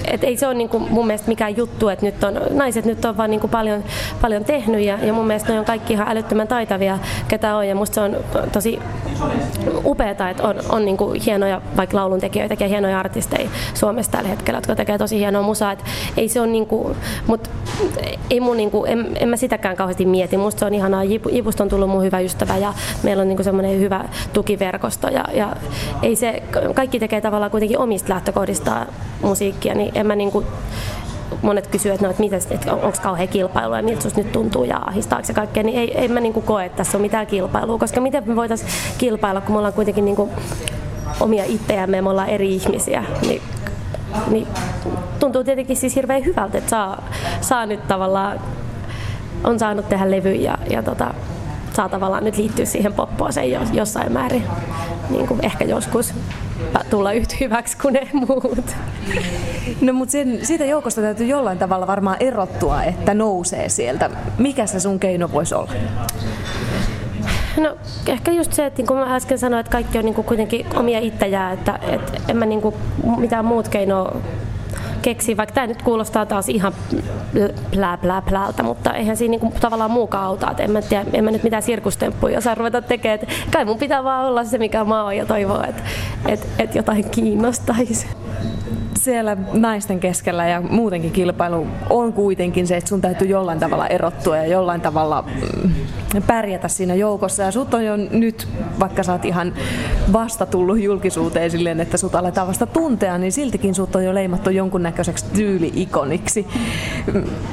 et 0.04 0.24
ei 0.24 0.37
se 0.37 0.46
ole 0.46 0.54
niin 0.54 0.68
kuin 0.68 0.92
mun 0.92 1.06
mielestä 1.06 1.28
mikään 1.28 1.56
juttu, 1.56 1.88
että 1.88 2.06
nyt 2.06 2.24
on, 2.24 2.40
naiset 2.50 2.85
nyt 2.85 3.04
on 3.04 3.16
vaan 3.16 3.30
niin 3.30 3.40
kuin 3.40 3.50
paljon, 3.50 3.85
paljon 4.20 4.44
tehnyt 4.44 4.80
ja, 4.80 4.98
ja 5.02 5.12
mun 5.12 5.26
mielestä 5.26 5.52
ne 5.52 5.59
on 5.59 5.64
kaikki 5.64 5.92
ihan 5.92 6.09
älyttömän 6.09 6.48
taitavia, 6.48 6.98
ketä 7.28 7.56
on. 7.56 7.68
Ja 7.68 7.74
musta 7.74 7.94
se 7.94 8.00
on 8.00 8.16
tosi 8.52 8.78
upeaa, 9.85 10.11
että 10.11 10.48
on, 10.48 10.56
on 10.68 10.85
niin 10.85 10.96
kuin 10.96 11.20
hienoja 11.20 11.62
vaikka 11.76 11.96
lauluntekijöitä 11.96 12.56
ja 12.61 12.68
hienoja 12.68 13.00
artisteja 13.00 13.50
Suomessa 13.74 14.12
tällä 14.12 14.28
hetkellä, 14.28 14.59
jotka 14.59 14.74
tekee 14.74 14.98
tosi 14.98 15.18
hienoa 15.18 15.42
musaa. 15.42 15.72
Et 15.72 15.85
ei 16.16 16.28
se 16.28 16.40
on 16.40 16.52
niin 16.52 16.66
kuin, 16.66 16.96
mut 17.26 17.50
ei 18.30 18.40
mun 18.40 18.56
niin 18.56 18.70
kuin, 18.70 18.90
en, 18.90 19.16
en, 19.20 19.28
mä 19.28 19.37
sitäkään 19.37 19.76
kauheasti 19.76 20.06
mieti. 20.06 20.37
Musta 20.37 20.59
se 20.59 20.64
on 20.64 20.74
ihanaa. 20.74 21.04
Jipusta 21.04 21.62
on 21.62 21.68
tullut 21.68 21.90
mun 21.90 22.02
hyvä 22.02 22.20
ystävä 22.20 22.56
ja 22.56 22.74
meillä 23.02 23.20
on 23.20 23.28
niin 23.28 23.37
kuin 23.37 23.44
semmoinen 23.44 23.80
hyvä 23.80 24.04
tukiverkosto 24.33 25.09
ja, 25.09 25.24
ja 25.33 25.56
ei 26.02 26.16
se, 26.16 26.42
kaikki 26.74 26.98
tekee 26.98 27.20
tavallaan 27.20 27.50
kuitenkin 27.50 27.78
omista 27.78 28.14
lähtökohdista 28.14 28.87
musiikkia, 29.22 29.60
niin 29.64 29.92
en 29.94 30.07
mä 30.07 30.16
niin 30.16 30.31
kuin, 30.31 30.46
monet 31.42 31.66
kysyvät, 31.66 31.94
että, 31.94 32.07
no, 32.07 32.11
että, 32.11 32.23
mites, 32.23 32.46
että 32.51 32.75
onko 32.75 32.99
kauhean 33.03 33.29
kilpailu 33.29 33.75
ja 33.75 33.83
miltä 33.83 34.09
nyt 34.16 34.33
tuntuu 34.33 34.64
ja 34.64 34.77
ahistaako 34.87 35.25
se 35.25 35.33
kaikkea, 35.33 35.62
niin 35.62 35.79
ei, 35.79 35.99
ei 35.99 36.09
mä 36.09 36.20
niin 36.20 36.33
kuin 36.33 36.46
koe, 36.46 36.64
että 36.64 36.77
tässä 36.77 36.99
on 36.99 37.03
mitään 37.03 37.27
kilpailua, 37.27 37.79
koska 37.79 38.01
miten 38.01 38.23
me 38.27 38.37
voitaisiin 38.37 38.70
kilpailla, 38.99 39.40
kun 39.40 39.55
me 39.55 39.59
ollaan 39.59 39.75
kuitenkin 39.75 40.05
niin 40.05 40.16
kuin 40.16 40.31
omia 41.20 41.44
itseämme 41.46 41.96
ja 41.96 42.03
me 42.03 42.11
ollaan 42.11 42.29
eri 42.29 42.55
ihmisiä, 42.55 43.05
niin, 43.23 43.42
niin 44.31 44.46
tuntuu 45.20 45.44
tietenkin 45.44 45.77
siis 45.77 45.96
hirveän 45.96 46.25
hyvältä, 46.25 46.59
että 46.59 46.70
saa, 46.70 47.03
saa 47.40 47.66
nyt 47.66 47.88
tavallaan, 47.88 48.40
on 49.44 49.59
saanut 49.59 49.88
tehdä 49.88 50.11
levy 50.11 50.33
ja, 50.33 50.59
ja 50.70 50.83
tota, 50.83 51.14
saa 51.73 51.88
tavallaan 51.88 52.25
nyt 52.25 52.37
liittyä 52.37 52.64
siihen 52.64 52.92
poppooseen 52.92 53.59
jossain 53.73 54.12
määrin, 54.12 54.44
niin 55.11 55.27
kuin 55.27 55.44
ehkä 55.44 55.64
joskus 55.64 56.14
tulla 56.90 57.12
yhtä 57.12 57.35
hyväksi 57.40 57.77
kuin 57.77 57.94
ne 57.94 58.09
muut. 58.12 58.77
No 59.81 59.92
mutta 59.92 60.12
sen, 60.12 60.38
siitä 60.42 60.64
joukosta 60.64 61.01
täytyy 61.01 61.27
jollain 61.27 61.59
tavalla 61.59 61.87
varmaan 61.87 62.16
erottua, 62.20 62.83
että 62.83 63.14
nousee 63.14 63.68
sieltä. 63.68 64.11
Mikä 64.38 64.66
se 64.66 64.81
sun 64.81 65.01
keino 65.01 65.31
voisi 65.33 65.55
olla? 65.55 65.73
No 67.57 67.77
ehkä 68.07 68.31
just 68.31 68.53
se, 68.53 68.66
että 68.66 68.79
niin 68.79 68.87
kuin 68.87 69.01
mä 69.01 69.14
äsken 69.14 69.38
sanoin, 69.38 69.61
että 69.61 69.73
kaikki 69.73 69.99
on 69.99 70.05
niin 70.05 70.14
kuin 70.14 70.25
kuitenkin 70.25 70.66
omia 70.75 70.99
itseään, 70.99 71.55
että, 71.55 71.79
että 71.83 72.12
en 72.29 72.37
mä 72.37 72.46
niin 72.46 72.61
kuin 72.61 72.75
mitään 73.18 73.44
muut 73.44 73.68
keinoa 73.68 74.16
keksi, 75.03 75.37
vaikka 75.37 75.55
tämä 75.55 75.67
nyt 75.67 75.83
kuulostaa 75.83 76.27
taas 76.27 76.49
ihan 76.49 76.73
plää 77.71 77.97
plää 77.97 78.23
pläältä, 78.23 78.63
mutta 78.63 78.95
eihän 78.95 79.17
siinä 79.17 79.31
niinku 79.31 79.53
tavallaan 79.61 79.91
muukaan 79.91 80.25
auta. 80.25 80.51
Et 80.51 80.61
en, 80.61 80.71
mä 80.71 80.83
tiedä, 80.83 81.05
en 81.13 81.25
mä 81.25 81.31
nyt 81.31 81.43
mitään 81.43 81.63
sirkustemppuja 81.63 82.39
osaa 82.39 82.55
ruveta 82.55 82.83
tekemään. 82.83 83.21
Et 83.23 83.29
kai 83.53 83.65
mun 83.65 83.79
pitää 83.79 84.05
vaan 84.05 84.27
olla 84.27 84.45
se, 84.45 84.59
mikä 84.59 84.85
mä 84.85 85.05
oon 85.05 85.17
ja 85.17 85.27
toivoa, 85.27 85.67
että 85.67 85.83
et, 86.27 86.49
et 86.59 86.75
jotain 86.75 87.11
kiinnostaisi 87.11 88.07
siellä 88.99 89.37
naisten 89.53 90.01
keskellä 90.01 90.49
ja 90.49 90.61
muutenkin 90.61 91.11
kilpailu 91.11 91.67
on 91.91 92.13
kuitenkin 92.13 92.67
se, 92.67 92.77
että 92.77 92.89
sun 92.89 93.01
täytyy 93.01 93.29
jollain 93.29 93.59
tavalla 93.59 93.87
erottua 93.87 94.37
ja 94.37 94.47
jollain 94.47 94.81
tavalla 94.81 95.23
mm, 95.23 95.71
pärjätä 96.27 96.68
siinä 96.68 96.94
joukossa. 96.94 97.42
Ja 97.42 97.51
sut 97.51 97.75
on 97.75 97.85
jo 97.85 97.96
nyt, 97.96 98.49
vaikka 98.81 99.03
sä 99.03 99.12
oot 99.12 99.25
ihan 99.25 99.55
vasta 100.12 100.46
tullut 100.46 100.81
julkisuuteen 100.81 101.51
silleen, 101.51 101.81
että 101.81 101.96
sut 101.96 102.14
aletaan 102.14 102.49
vasta 102.49 102.66
tuntea, 102.66 103.18
niin 103.18 103.33
siltikin 103.33 103.75
sut 103.75 103.96
on 103.96 104.05
jo 104.05 104.14
leimattu 104.14 104.51
jonkunnäköiseksi 104.51 105.25
tyyli-ikoniksi. 105.35 106.46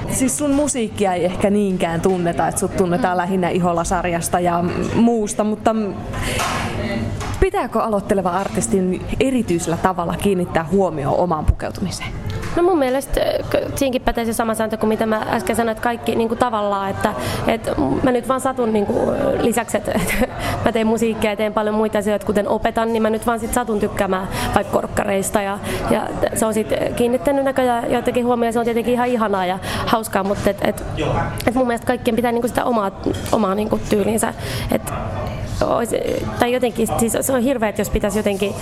Siis 0.09 0.37
sun 0.37 0.51
musiikkia 0.51 1.13
ei 1.13 1.25
ehkä 1.25 1.49
niinkään 1.49 2.01
tunneta, 2.01 2.47
että 2.47 2.59
sut 2.59 2.77
tunnetaan 2.77 3.17
lähinnä 3.17 3.49
Ihola-sarjasta 3.49 4.39
ja 4.39 4.63
muusta, 4.95 5.43
mutta 5.43 5.75
Pitääkö 7.39 7.81
aloitteleva 7.81 8.29
artistin 8.29 9.05
erityisellä 9.19 9.77
tavalla 9.77 10.15
kiinnittää 10.17 10.65
huomioon 10.71 11.17
omaan 11.17 11.45
pukeutumiseen? 11.45 12.26
No 12.57 12.63
mun 12.63 12.79
mielestä 12.79 13.21
siinkin 13.75 14.01
pätee 14.01 14.25
se 14.25 14.33
sama 14.33 14.53
sääntö 14.53 14.77
kuin 14.77 14.87
mitä 14.87 15.05
mä 15.05 15.25
äsken 15.29 15.55
sanoin, 15.55 15.71
että 15.71 15.83
kaikki 15.83 16.15
niin 16.15 16.27
kuin 16.27 16.37
tavallaan, 16.37 16.89
että, 16.89 17.13
että 17.47 17.71
mä 18.03 18.11
nyt 18.11 18.27
vaan 18.27 18.41
satun 18.41 18.73
niin 18.73 18.85
kuin 18.85 19.09
lisäksi, 19.41 19.77
että, 19.77 19.91
että 19.91 20.13
mä 20.65 20.71
teen 20.71 20.87
musiikkia 20.87 21.29
ja 21.29 21.35
teen 21.35 21.53
paljon 21.53 21.75
muita 21.75 21.97
asioita, 21.97 22.25
kuten 22.25 22.47
opetan, 22.47 22.93
niin 22.93 23.01
mä 23.01 23.09
nyt 23.09 23.27
vaan 23.27 23.39
sit 23.39 23.53
satun 23.53 23.79
tykkäämään 23.79 24.27
vaikka 24.55 24.73
korkkareista 24.73 25.41
ja, 25.41 25.59
ja 25.89 26.07
se 26.35 26.45
on 26.45 26.53
sitten 26.53 26.95
kiinnittänyt 26.95 27.45
näköjään 27.45 27.91
jotenkin 27.91 28.25
huomioon, 28.25 28.53
se 28.53 28.59
on 28.59 28.65
tietenkin 28.65 28.93
ihan 28.93 29.07
ihanaa 29.07 29.45
ja 29.45 29.59
hauskaa, 29.85 30.23
mutta 30.23 30.49
et, 30.49 30.57
et, 30.61 30.83
et 31.47 31.55
mun 31.55 31.67
mielestä 31.67 31.87
kaikkien 31.87 32.15
pitää 32.15 32.31
niin 32.31 32.41
kuin 32.41 32.49
sitä 32.49 32.65
omaa, 32.65 32.91
omaa 33.31 33.55
niin 33.55 33.69
kuin 33.69 33.81
tyylinsä, 33.89 34.33
että 34.71 34.93
tai 36.39 36.53
jotenkin, 36.53 36.87
siis 36.99 37.17
se 37.21 37.33
on 37.33 37.41
hirveä, 37.41 37.69
että 37.69 37.81
jos 37.81 37.89
pitäisi 37.89 38.19
jotenkin 38.19 38.53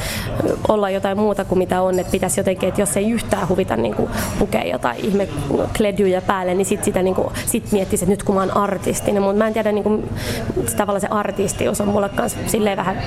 olla 0.67 0.89
jotain 0.89 1.17
muuta 1.17 1.45
kuin 1.45 1.60
mitä 1.60 1.81
on, 1.81 1.99
että 1.99 2.12
pitäisi 2.12 2.39
jotenkin, 2.39 2.69
että 2.69 2.81
jos 2.81 2.97
ei 2.97 3.12
yhtään 3.12 3.49
huvita 3.49 3.75
niin 3.75 3.95
kuin 3.95 4.10
pukea 4.39 4.63
jotain 4.63 5.05
ihme 5.05 5.27
kledjuja 5.77 6.21
päälle, 6.21 6.53
niin 6.53 6.65
sit 6.65 6.84
sitä 6.84 7.03
niin 7.03 7.15
kuin, 7.15 7.27
sit 7.45 7.71
miettisi, 7.71 8.03
että 8.03 8.12
nyt 8.12 8.23
kun 8.23 8.36
mä 8.36 8.41
oon 8.41 8.58
artisti, 8.58 9.12
niin 9.12 9.23
mutta 9.23 9.38
mä 9.38 9.47
en 9.47 9.53
tiedä, 9.53 9.71
niin 9.71 9.84
kuin, 9.84 10.10
tavallaan 10.77 11.01
se 11.01 11.08
artistius 11.08 11.81
on 11.81 11.88
mulle 11.88 12.10
kanssa 12.10 12.39
silleen 12.47 12.77
vähän 12.77 13.01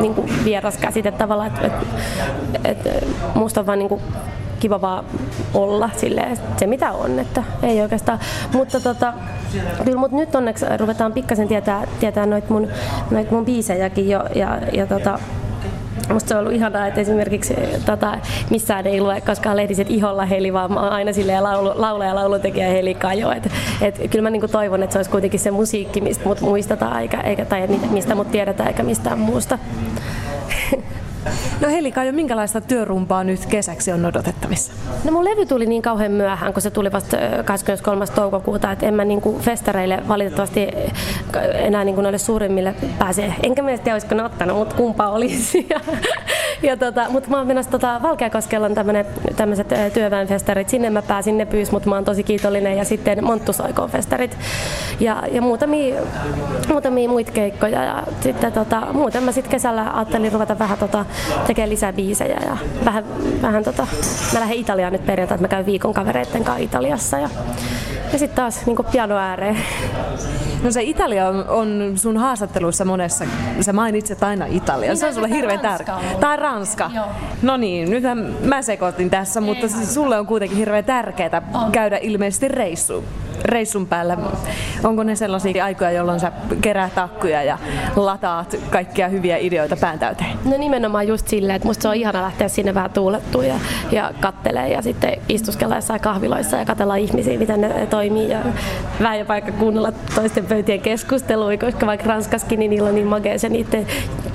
niin 0.00 0.14
kuin 0.14 0.44
vieras 0.44 0.76
käsite 0.76 1.10
tavallaan, 1.10 1.48
että, 1.48 1.66
että, 1.66 1.86
että 2.64 2.90
musta 3.34 3.60
on 3.60 3.66
vaan 3.66 3.78
niin 3.78 3.88
kuin 3.88 4.02
kiva 4.64 4.80
vaan 4.80 5.04
olla 5.54 5.90
silleen, 5.96 6.38
se 6.56 6.66
mitä 6.66 6.92
on, 6.92 7.18
että 7.18 7.42
ei 7.62 7.82
oikeastaan. 7.82 8.18
Mutta 8.52 8.80
tota, 8.80 9.12
kyllä 9.84 9.98
mut 9.98 10.12
nyt 10.12 10.34
onneksi 10.34 10.66
ruvetaan 10.76 11.12
pikkasen 11.12 11.48
tietää, 11.48 11.86
tietää 12.00 12.26
noit 12.26 12.50
mun, 12.50 12.68
noit 13.10 13.30
mun 13.30 13.44
biisejäkin 13.44 14.08
jo 14.08 14.24
ja, 14.34 14.58
ja 14.72 14.86
tota, 14.86 15.18
Musta 16.12 16.28
se 16.28 16.34
on 16.34 16.40
ollut 16.40 16.52
ihanaa, 16.52 16.86
että 16.86 17.00
esimerkiksi 17.00 17.54
tota, 17.86 18.18
missään 18.50 18.86
ei 18.86 19.00
lue 19.00 19.20
koskaan 19.20 19.56
lehdiset 19.56 19.90
iholla 19.90 20.26
heli, 20.26 20.52
vaan 20.52 20.72
mä 20.72 20.80
aina 20.80 21.12
silleen 21.12 21.42
laulu, 21.42 21.72
laula 21.74 22.04
ja 22.04 22.14
laulutekijä 22.14 22.68
heli 22.68 22.94
kajo. 22.94 23.30
Et, 23.30 23.50
et, 23.80 24.10
kyllä 24.10 24.22
mä 24.22 24.30
niinku 24.30 24.48
toivon, 24.48 24.82
että 24.82 24.92
se 24.92 24.98
olisi 24.98 25.10
kuitenkin 25.10 25.40
se 25.40 25.50
musiikki, 25.50 26.00
mistä 26.00 26.28
mut 26.28 26.40
muistetaan, 26.40 27.00
eikä, 27.00 27.20
eikä, 27.20 27.44
tai 27.44 27.66
mistä 27.90 28.14
mut 28.14 28.30
tiedetään, 28.30 28.68
eikä 28.68 28.82
mistään 28.82 29.18
muusta. 29.18 29.58
No 31.60 31.68
Helika, 31.68 32.04
jo 32.04 32.12
minkälaista 32.12 32.60
työrumpaa 32.60 33.24
nyt 33.24 33.46
kesäksi 33.46 33.92
on 33.92 34.04
odotettavissa? 34.04 34.72
No 35.04 35.12
mun 35.12 35.24
levy 35.24 35.46
tuli 35.46 35.66
niin 35.66 35.82
kauhean 35.82 36.12
myöhään, 36.12 36.52
kun 36.52 36.62
se 36.62 36.70
tuli 36.70 36.92
vasta 36.92 37.16
23. 37.44 38.06
toukokuuta, 38.06 38.72
että 38.72 38.86
en 38.86 38.94
mä 38.94 39.04
niinku 39.04 39.38
festareille 39.40 40.02
valitettavasti 40.08 40.68
enää 41.54 41.84
niinku 41.84 42.00
noille 42.00 42.18
suurimmille 42.18 42.74
pääse. 42.98 43.34
Enkä 43.42 43.62
mielestä 43.62 43.92
olisiko 43.92 44.14
ne 44.14 44.24
ottanut, 44.24 44.58
mutta 44.58 44.74
kumpa 44.76 45.08
olisi. 45.08 45.68
Ja, 46.62 46.76
tota, 46.76 47.06
mutta 47.08 47.30
mä 47.30 47.38
oon 47.38 47.46
menossa 47.46 47.70
tota, 47.70 48.00
Valkeakoskella 48.02 48.66
on 48.66 48.74
tämmöiset 49.36 49.68
työväenfestarit. 49.94 50.68
Sinne 50.68 50.90
mä 50.90 51.02
pääsin, 51.02 51.38
ne 51.38 51.46
pyys, 51.46 51.72
mutta 51.72 51.88
mä 51.88 51.94
oon 51.94 52.04
tosi 52.04 52.22
kiitollinen. 52.22 52.78
Ja 52.78 52.84
sitten 52.84 53.24
Monttusoikoon 53.24 53.90
festarit. 53.90 54.38
Ja, 55.00 55.22
ja 55.32 55.42
muutamia, 55.42 56.02
muutamia 56.68 57.08
muita 57.08 57.32
keikkoja. 57.32 57.84
Ja 57.84 58.02
sitten 58.20 58.52
tota, 58.52 58.80
muuten 58.92 59.22
mä 59.22 59.32
sitten 59.32 59.50
kesällä 59.50 59.90
ajattelin 59.94 60.32
ruveta 60.32 60.58
vähän 60.58 60.78
tota, 60.78 61.04
tekee 61.46 61.68
lisää 61.68 61.92
biisejä 61.92 62.40
ja 62.46 62.56
vähän, 62.84 63.04
vähän 63.42 63.64
tota, 63.64 63.86
mä 64.32 64.40
lähden 64.40 64.56
Italiaan 64.56 64.92
nyt 64.92 65.06
perjantaina, 65.06 65.34
että 65.34 65.44
mä 65.44 65.48
käyn 65.48 65.66
viikon 65.66 65.94
kavereitten 65.94 66.44
kanssa 66.44 66.64
Italiassa 66.64 67.18
ja, 67.18 67.28
ja 68.12 68.18
sitten 68.18 68.36
taas 68.36 68.66
niin 68.66 68.76
piano 68.92 69.16
ääreen. 69.16 69.58
No 70.62 70.70
se 70.70 70.82
Italia 70.82 71.28
on, 71.28 71.48
on 71.48 71.92
sun 71.96 72.16
haastatteluissa 72.16 72.84
monessa, 72.84 73.24
sä 73.60 73.72
mainitset 73.72 74.22
aina 74.22 74.46
Italia, 74.46 74.96
se 74.96 75.06
on 75.06 75.14
sulle 75.14 75.30
hirveän 75.30 75.60
tärkeä. 75.60 75.94
Tai 76.20 76.36
Ranska. 76.44 76.90
Joo. 76.94 77.06
No 77.42 77.56
niin, 77.56 77.90
nythän 77.90 78.36
mä 78.42 78.62
sekoitin 78.62 79.10
tässä, 79.10 79.40
Ei 79.40 79.46
mutta 79.46 79.68
siis 79.68 79.94
sulle 79.94 80.18
on 80.18 80.26
kuitenkin 80.26 80.58
hirveän 80.58 80.84
tärkeää 80.84 81.42
käydä 81.72 81.98
ilmeisesti 82.02 82.48
reissuun 82.48 83.04
reissun 83.44 83.86
päällä? 83.86 84.16
Onko 84.84 85.02
ne 85.02 85.16
sellaisia 85.16 85.64
aikoja, 85.64 85.90
jolloin 85.90 86.20
sä 86.20 86.32
keräät 86.60 86.94
takkuja 86.94 87.42
ja 87.42 87.58
lataat 87.96 88.56
kaikkia 88.70 89.08
hyviä 89.08 89.36
ideoita 89.36 89.76
pään 89.76 89.98
täyteen? 89.98 90.30
No 90.44 90.56
nimenomaan 90.58 91.08
just 91.08 91.28
silleen, 91.28 91.56
että 91.56 91.68
musta 91.68 91.82
se 91.82 91.88
on 91.88 91.94
ihana 91.94 92.22
lähteä 92.22 92.48
sinne 92.48 92.74
vähän 92.74 92.90
tuulettua 92.90 93.44
ja, 93.44 93.54
ja 93.92 94.12
kattelee 94.20 94.68
ja 94.68 94.82
sitten 94.82 95.20
istuskella 95.28 95.74
jossain 95.74 96.00
kahviloissa 96.00 96.56
ja 96.56 96.64
katella 96.64 96.96
ihmisiä, 96.96 97.38
miten 97.38 97.60
ne 97.60 97.86
toimii 97.86 98.28
ja 98.30 98.38
vähän 99.00 99.18
jopa 99.18 99.34
aika 99.34 99.52
kuunnella 99.52 99.92
toisten 100.14 100.46
pöytien 100.46 100.80
keskusteluja, 100.80 101.58
koska 101.58 101.86
vaikka 101.86 102.08
Ranskaskin, 102.08 102.58
niin 102.58 102.70
niillä 102.70 102.88
on 102.88 102.94
niin 102.94 103.06
makea 103.06 103.38
se 103.38 103.48
niiden 103.48 103.86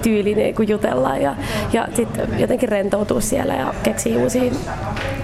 tyyli, 0.02 0.36
niin 0.36 0.56
kun 0.56 0.68
jutellaan 0.68 1.22
ja, 1.22 1.36
ja 1.74 1.88
sitten 1.94 2.40
jotenkin 2.40 2.70
rentoutuu 2.70 3.22
siellä 3.22 3.54
ja 3.54 3.74
keksii 3.84 4.18
uusia 4.18 4.52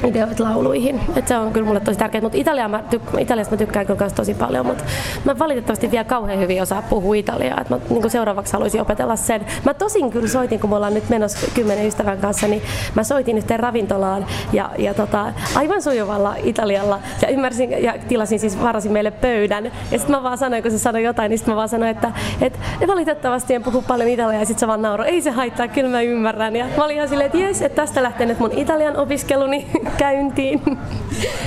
ideoita 0.08 0.44
lauluihin. 0.44 1.00
Et 1.16 1.28
se 1.28 1.38
on 1.38 1.54
kyllä 1.54 1.68
mulle 1.68 1.80
tosi 1.80 2.00
tärkeää, 2.00 2.22
mutta 2.22 2.38
Italia 2.38 2.68
mä 2.68 2.84
tyk- 2.92 3.20
Italiasta 3.20 3.54
mä 3.54 3.58
tykkään 3.58 3.86
kyllä 3.86 4.10
tosi 4.10 4.34
paljon, 4.34 4.66
mutta 4.66 4.84
mä 5.26 5.40
valitettavasti 5.40 5.92
vielä 5.92 6.04
kauhean 6.04 6.40
hyvin 6.40 6.62
osaa 6.62 6.82
puhua 6.82 7.16
italiaa, 7.16 7.62
että 7.62 7.76
mä 7.76 7.82
niin 7.90 8.10
seuraavaksi 8.10 8.54
haluaisin 8.54 8.82
opetella 8.82 9.16
sen. 9.16 9.46
Mä 9.66 9.74
tosin 9.74 10.12
kyllä 10.12 10.28
soitin, 10.28 10.60
kun 10.60 10.70
me 10.70 10.76
ollaan 10.76 10.94
nyt 10.94 11.10
menossa 11.10 11.48
kymmenen 11.54 11.88
ystävän 11.88 12.18
kanssa, 12.18 12.48
niin 12.48 12.62
mä 12.96 13.04
soitin 13.04 13.38
yhteen 13.38 13.60
ravintolaan 13.60 14.26
ja, 14.54 14.70
ja 14.78 14.94
tota, 14.94 15.34
aivan 15.56 15.82
sujuvalla 15.82 16.36
italialla 16.44 17.00
ja 17.22 17.28
ymmärsin 17.28 17.84
ja 17.84 17.94
tilasin 18.08 18.40
siis 18.40 18.62
varasin 18.62 18.92
meille 18.92 19.12
pöydän 19.12 19.66
ja 19.66 19.98
sitten 19.98 20.16
mä 20.16 20.24
vaan 20.24 20.38
sanoin, 20.38 20.64
kun 20.64 20.72
se 20.72 20.80
sanoi 20.80 21.04
jotain, 21.04 21.30
niin 21.30 21.38
sitten 21.38 21.52
mä 21.52 21.56
vaan 21.56 21.70
sanoin, 21.70 21.92
että, 21.92 22.12
että 22.42 22.60
valitettavasti 22.88 23.54
en 23.54 23.64
puhu 23.64 23.82
paljon 23.82 24.10
italiaa 24.10 24.40
ja 24.42 24.46
sitten 24.46 24.64
se 24.65 24.67
vaan 24.67 24.82
nauroi, 24.82 25.08
ei 25.08 25.21
se 25.21 25.32
haittaa, 25.32 25.67
kyllä 25.67 25.89
mä 25.89 26.01
ymmärrän. 26.01 26.56
Ja 26.56 26.65
mä 26.78 26.84
olin 26.86 26.95
ihan 26.95 27.10
silleen, 27.10 27.25
että 27.25 27.38
jes, 27.38 27.62
että 27.62 27.82
tästä 27.82 28.04
lähtee 28.04 28.25
nyt 28.25 28.39
mun 28.39 28.51
italian 28.51 28.97
opiskeluni 28.97 29.67
käyntiin. 29.97 30.62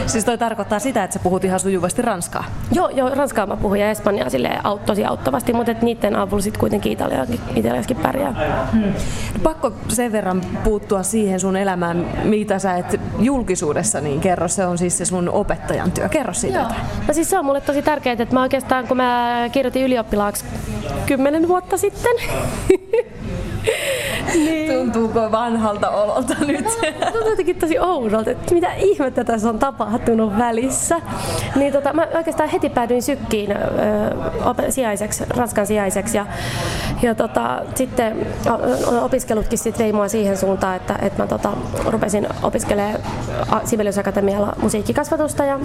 Siis 0.07 0.25
toi 0.25 0.39
tarkoittaa 0.39 0.79
sitä, 0.79 1.05
että 1.05 1.15
sä 1.15 1.21
puhut 1.23 1.45
ihan 1.45 1.61
sujuvasti 1.61 2.03
ranskaa? 2.03 2.45
Joo, 2.73 2.89
joo 2.89 3.09
ranskaa 3.15 3.47
mä 3.47 3.57
puhun 3.57 3.77
ja 3.81 3.91
espanjaa 3.91 4.31
sille 4.31 4.51
aut, 4.65 4.85
tosi 4.85 5.05
auttavasti, 5.05 5.53
mutta 5.53 5.73
et 5.73 5.83
niiden 5.83 6.17
avulla 6.17 6.43
sitten 6.43 6.61
kuitenkin 6.61 6.93
italiaskin, 6.93 7.41
italiaskin 7.57 7.97
pärjää. 7.97 8.67
Hmm. 8.73 8.93
Pakko 9.43 9.73
sen 9.89 10.13
verran 10.13 10.41
puuttua 10.65 11.03
siihen 11.03 11.41
sun 11.41 11.57
elämään, 11.57 12.07
mitä 12.25 12.59
sä 12.59 12.77
et 12.77 13.01
julkisuudessa 13.19 14.01
niin 14.01 14.21
kerro. 14.21 14.49
Se 14.49 14.67
on 14.67 14.79
siis 14.79 14.99
se 14.99 15.05
sun 15.05 15.29
opettajan 15.29 15.93
työ. 15.93 16.09
Kerro 16.09 16.33
siitä 16.33 16.59
Joo. 16.59 16.69
No 17.09 17.15
siis 17.15 17.31
se 17.31 17.39
on 17.39 17.45
mulle 17.45 17.61
tosi 17.61 17.83
tärkeää, 17.83 18.17
että 18.19 18.35
mä 18.35 18.43
oikeastaan 18.43 18.87
kun 18.87 18.97
mä 18.97 19.45
kirjoitin 19.53 19.85
ylioppilaaksi 19.85 20.45
kymmenen 21.07 21.49
vuotta 21.49 21.77
sitten, 21.77 22.13
niin. 24.35 24.73
Tuntuuko 24.73 25.33
vanhalta 25.33 25.91
ololta 25.91 26.35
nyt? 26.47 26.67
Tuntuu 27.13 27.31
jotenkin 27.31 27.57
tosi 27.57 27.79
oudolta, 27.79 28.31
että 28.31 28.55
mitä 28.55 28.75
ihmettä 28.75 29.25
tässä 29.25 29.49
on 29.49 29.59
tapahtunut 29.59 30.39
välissä. 30.39 31.01
Niin 31.57 31.73
tota, 31.73 31.93
mä 31.93 32.09
oikeastaan 32.15 32.49
heti 32.49 32.69
päädyin 32.69 33.03
sykkiin 33.03 33.53
ö, 33.53 33.57
sijaiseksi, 34.71 35.25
Ranskan 35.31 35.67
sijaiseksi 35.67 36.17
ja, 36.17 36.27
ja 37.03 37.15
tota, 37.15 37.63
sitten 37.75 38.27
opiskelutkin 39.01 39.59
sit 39.59 39.79
vei 39.79 39.93
mua 39.93 40.09
siihen 40.09 40.37
suuntaan, 40.37 40.77
että, 40.77 40.99
että 41.03 41.23
mä 41.23 41.27
tota, 41.27 41.51
rupesin 41.87 42.29
opiskelemaan 42.43 43.01
Sibelius 43.65 43.99
Akatemialla 43.99 44.53
musiikkikasvatusta 44.63 45.45
ja 45.45 45.61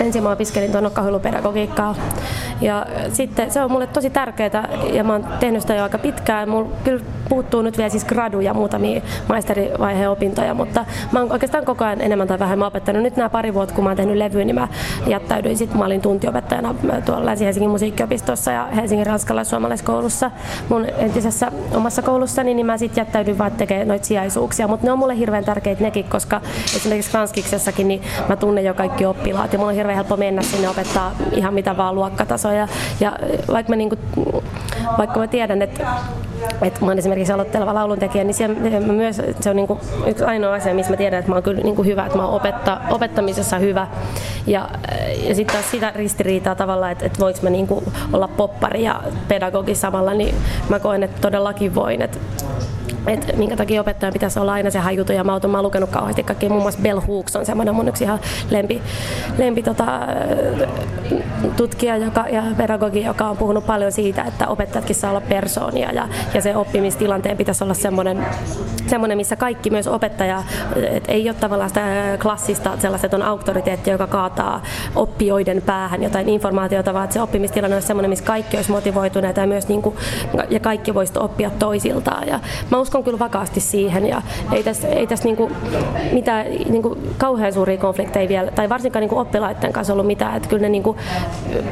ensin 0.00 0.22
mä 0.22 0.30
opiskelin 0.30 0.70
tuon 0.70 0.84
nokkahuilupedagogiikkaa. 0.84 1.94
Ja 2.60 2.86
sitten 3.12 3.50
se 3.50 3.62
on 3.62 3.70
mulle 3.70 3.86
tosi 3.86 4.10
tärkeää 4.10 4.68
ja 4.92 5.04
mä 5.04 5.12
oon 5.12 5.26
tehnyt 5.40 5.60
sitä 5.60 5.74
jo 5.74 5.82
aika 5.82 5.98
pitkään. 5.98 6.48
Mulla 6.48 6.70
kyllä 6.84 7.04
puuttuu 7.28 7.62
nyt 7.62 7.78
vielä 7.78 7.90
siis 7.90 8.04
gradu 8.04 8.40
ja 8.40 8.54
muutamia 8.54 9.00
maisterivaiheen 9.28 10.10
opintoja, 10.10 10.54
mutta 10.54 10.84
mä 11.12 11.20
oon 11.20 11.32
oikeastaan 11.32 11.64
koko 11.64 11.84
ajan 11.84 12.00
enemmän 12.00 12.28
tai 12.28 12.38
vähemmän 12.38 12.68
opettanut. 12.68 13.02
Nyt 13.02 13.16
nämä 13.16 13.28
pari 13.28 13.54
vuotta, 13.54 13.74
kun 13.74 13.84
mä 13.84 13.90
oon 13.90 13.96
tehnyt 13.96 14.16
levyä, 14.16 14.44
niin 14.44 14.54
mä 14.54 14.68
jättäydyin 15.06 15.56
sitten. 15.56 15.78
Mä 15.78 15.84
olin 15.84 16.00
tuntiopettajana 16.00 16.74
tuolla 17.04 17.26
Länsi-Helsingin 17.26 17.70
musiikkiopistossa 17.70 18.52
ja 18.52 18.66
Helsingin 18.76 19.06
ranskalais-suomalaiskoulussa 19.06 20.30
mun 20.68 20.86
entisessä 20.98 21.52
omassa 21.74 22.02
koulussani, 22.02 22.54
niin 22.54 22.66
mä 22.66 22.78
sitten 22.78 23.00
jättäydyin 23.00 23.38
vaan 23.38 23.52
tekemään 23.52 23.88
noita 23.88 24.06
sijaisuuksia. 24.06 24.68
Mutta 24.68 24.86
ne 24.86 24.92
on 24.92 24.98
mulle 24.98 25.16
hirveän 25.16 25.44
tärkeitä 25.44 25.82
nekin, 25.82 26.04
koska 26.04 26.40
esimerkiksi 26.76 27.14
Ranskiksessakin 27.14 27.88
niin 27.88 28.02
mä 28.28 28.36
tunnen 28.36 28.64
jo 28.64 28.74
kaikki 28.74 29.06
oppilaat 29.06 29.52
ja 29.52 29.58
mulla 29.58 29.70
on 29.70 29.76
helppo 29.96 30.16
mennä 30.16 30.42
sinne 30.42 30.68
opettaa 30.68 31.12
ihan 31.32 31.54
mitä 31.54 31.76
vaan 31.76 31.94
luokkatasoja. 31.94 32.68
Ja 33.00 33.18
vaikka 33.52 33.70
mä, 33.72 33.76
niinku, 33.76 33.96
vaikka 34.98 35.20
mä 35.20 35.26
tiedän, 35.26 35.62
että 35.62 35.86
että 36.62 36.80
mä 36.80 36.86
oon 36.86 36.98
esimerkiksi 36.98 37.32
aloitteleva 37.32 37.74
lauluntekijä, 37.74 38.24
niin 38.24 38.34
siellä, 38.34 38.80
myös, 38.80 39.22
se 39.40 39.50
on 39.50 39.56
niinku 39.56 39.80
yksi 40.06 40.24
ainoa 40.24 40.54
asia, 40.54 40.74
missä 40.74 40.92
mä 40.92 40.96
tiedän, 40.96 41.18
että 41.18 41.30
mä 41.30 41.36
oon 41.36 41.42
kyllä 41.42 41.62
niinku 41.62 41.82
hyvä, 41.82 42.06
että 42.06 42.18
mä 42.18 42.24
oon 42.24 42.34
opetta, 42.34 42.80
opettamisessa 42.90 43.58
hyvä. 43.58 43.86
Ja, 44.46 44.68
ja 45.28 45.34
sitten 45.34 45.56
taas 45.56 45.70
sitä 45.70 45.92
ristiriitaa 45.96 46.54
tavallaan, 46.54 46.92
että, 46.92 47.06
että 47.06 47.18
voiko 47.18 47.38
mä 47.42 47.50
niinku 47.50 47.82
olla 48.12 48.28
poppari 48.28 48.82
ja 48.82 49.02
pedagogi 49.28 49.74
samalla, 49.74 50.14
niin 50.14 50.34
mä 50.68 50.78
koen, 50.78 51.02
että 51.02 51.20
todellakin 51.20 51.74
voin. 51.74 52.02
Että 52.02 52.18
että 53.06 53.32
minkä 53.36 53.56
takia 53.56 53.80
opettajan 53.80 54.12
pitäisi 54.12 54.38
olla 54.38 54.52
aina 54.52 54.70
se 54.70 54.78
hajutu 54.78 55.12
ja 55.12 55.24
mä 55.24 55.32
oon, 55.32 55.50
mä 55.50 55.58
oon 55.58 55.64
lukenut 55.64 55.90
kauheasti 55.90 56.22
kaikki, 56.22 56.48
muun 56.48 56.62
muassa 56.62 56.80
Bell 56.82 57.00
Hooks 57.00 57.36
on 57.36 57.46
semmoinen 57.46 57.74
mun 57.74 57.88
yksi 57.88 58.04
ihan 58.04 58.20
lempi, 58.50 58.82
lempi 59.38 59.62
tota, 59.62 60.00
tutkija 61.56 61.96
joka, 61.96 62.24
ja 62.28 62.42
pedagogi, 62.56 63.04
joka 63.04 63.28
on 63.28 63.36
puhunut 63.36 63.66
paljon 63.66 63.92
siitä, 63.92 64.22
että 64.22 64.48
opettajatkin 64.48 64.96
saa 64.96 65.10
olla 65.10 65.20
persoonia 65.20 65.92
ja, 65.92 66.08
ja 66.34 66.40
se 66.40 66.56
oppimistilanteen 66.56 67.36
pitäisi 67.36 67.64
olla 67.64 67.74
semmoinen, 67.74 68.26
semmoinen 68.86 69.18
missä 69.18 69.36
kaikki 69.36 69.70
myös 69.70 69.86
opettaja, 69.86 70.42
et 70.90 71.04
ei 71.08 71.28
ole 71.28 71.36
tavallaan 71.40 71.70
sitä 71.70 71.82
klassista 72.22 72.78
sellaista, 72.78 73.06
että 73.06 73.16
on 73.16 73.22
auktoriteetti, 73.22 73.90
joka 73.90 74.06
kaataa 74.06 74.62
oppijoiden 74.96 75.62
päähän 75.62 76.02
jotain 76.02 76.28
informaatiota, 76.28 76.94
vaan 76.94 77.04
että 77.04 77.14
se 77.14 77.22
oppimistilanne 77.22 77.76
on 77.76 77.82
semmoinen, 77.82 78.10
missä 78.10 78.24
kaikki 78.24 78.56
olisi 78.56 78.70
motivoituneita 78.70 79.40
ja 79.40 79.46
myös 79.46 79.68
niin 79.68 79.82
kuin, 79.82 79.96
ja 80.50 80.60
kaikki 80.60 80.94
voisi 80.94 81.12
oppia 81.18 81.50
toisiltaan. 81.50 82.28
Ja 82.28 82.40
mä 82.70 82.78
uskon 82.80 83.04
kyllä 83.04 83.18
vakaasti 83.18 83.60
siihen 83.60 84.06
ja 84.06 84.22
ei 84.52 84.62
tässä, 84.62 84.88
ei 84.88 85.06
tässä 85.06 85.24
niinku 85.24 85.50
mitään 86.12 86.46
niinku 86.68 86.98
kauhean 87.18 87.52
suuria 87.52 87.78
konflikteja 87.78 88.28
vielä, 88.28 88.50
tai 88.50 88.68
varsinkaan 88.68 89.00
niinku 89.00 89.18
oppilaiden 89.18 89.72
kanssa 89.72 89.92
ollut 89.92 90.06
mitään, 90.06 90.36
että 90.36 90.48
kyllä 90.48 90.62
ne 90.62 90.68
niinku, 90.68 90.96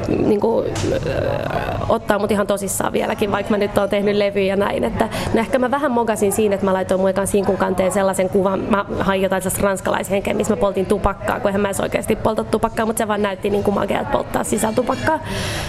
niinku, 0.09 0.65
ottaa 1.89 2.19
mut 2.19 2.31
ihan 2.31 2.47
tosissaan 2.47 2.93
vieläkin, 2.93 3.33
vaikka 3.33 3.51
mä 3.51 3.59
nyt 3.59 3.79
oon 3.79 3.89
tehnyt 3.89 4.17
levyjä 4.17 4.48
ja 4.49 4.57
näin, 4.57 4.85
että 4.85 5.09
no 5.35 5.41
ehkä 5.41 5.59
mä 5.59 5.71
vähän 5.71 5.91
mogasin 5.91 6.33
siinä, 6.33 6.55
että 6.55 6.67
mä 6.67 6.73
laitoin 6.73 7.01
mun 7.01 7.11
ekan 7.11 7.27
sinkun 7.27 7.57
kanteen 7.57 7.93
sellaisen 7.93 8.29
kuvan, 8.29 8.61
mä 8.61 8.85
hain 8.99 9.23
jotain 9.23 9.43
ranskalaishenkeä, 9.61 10.35
missä 10.35 10.55
mä 10.55 10.61
poltin 10.61 10.87
tupakkaa, 10.87 11.41
kun 11.41 11.49
eihän 11.49 11.61
mä 11.61 11.71
oikeasti 11.83 12.17
polta 12.17 12.45
tupakkaa, 12.45 12.87
mutta 12.87 12.99
se 12.99 13.09
vaan 13.09 13.23
näytti 13.23 13.51
niin 13.51 13.65
kuin 13.65 13.75
makealta 13.75 14.11
polttaa 14.11 14.45
sisältupakkaa. 14.45 15.19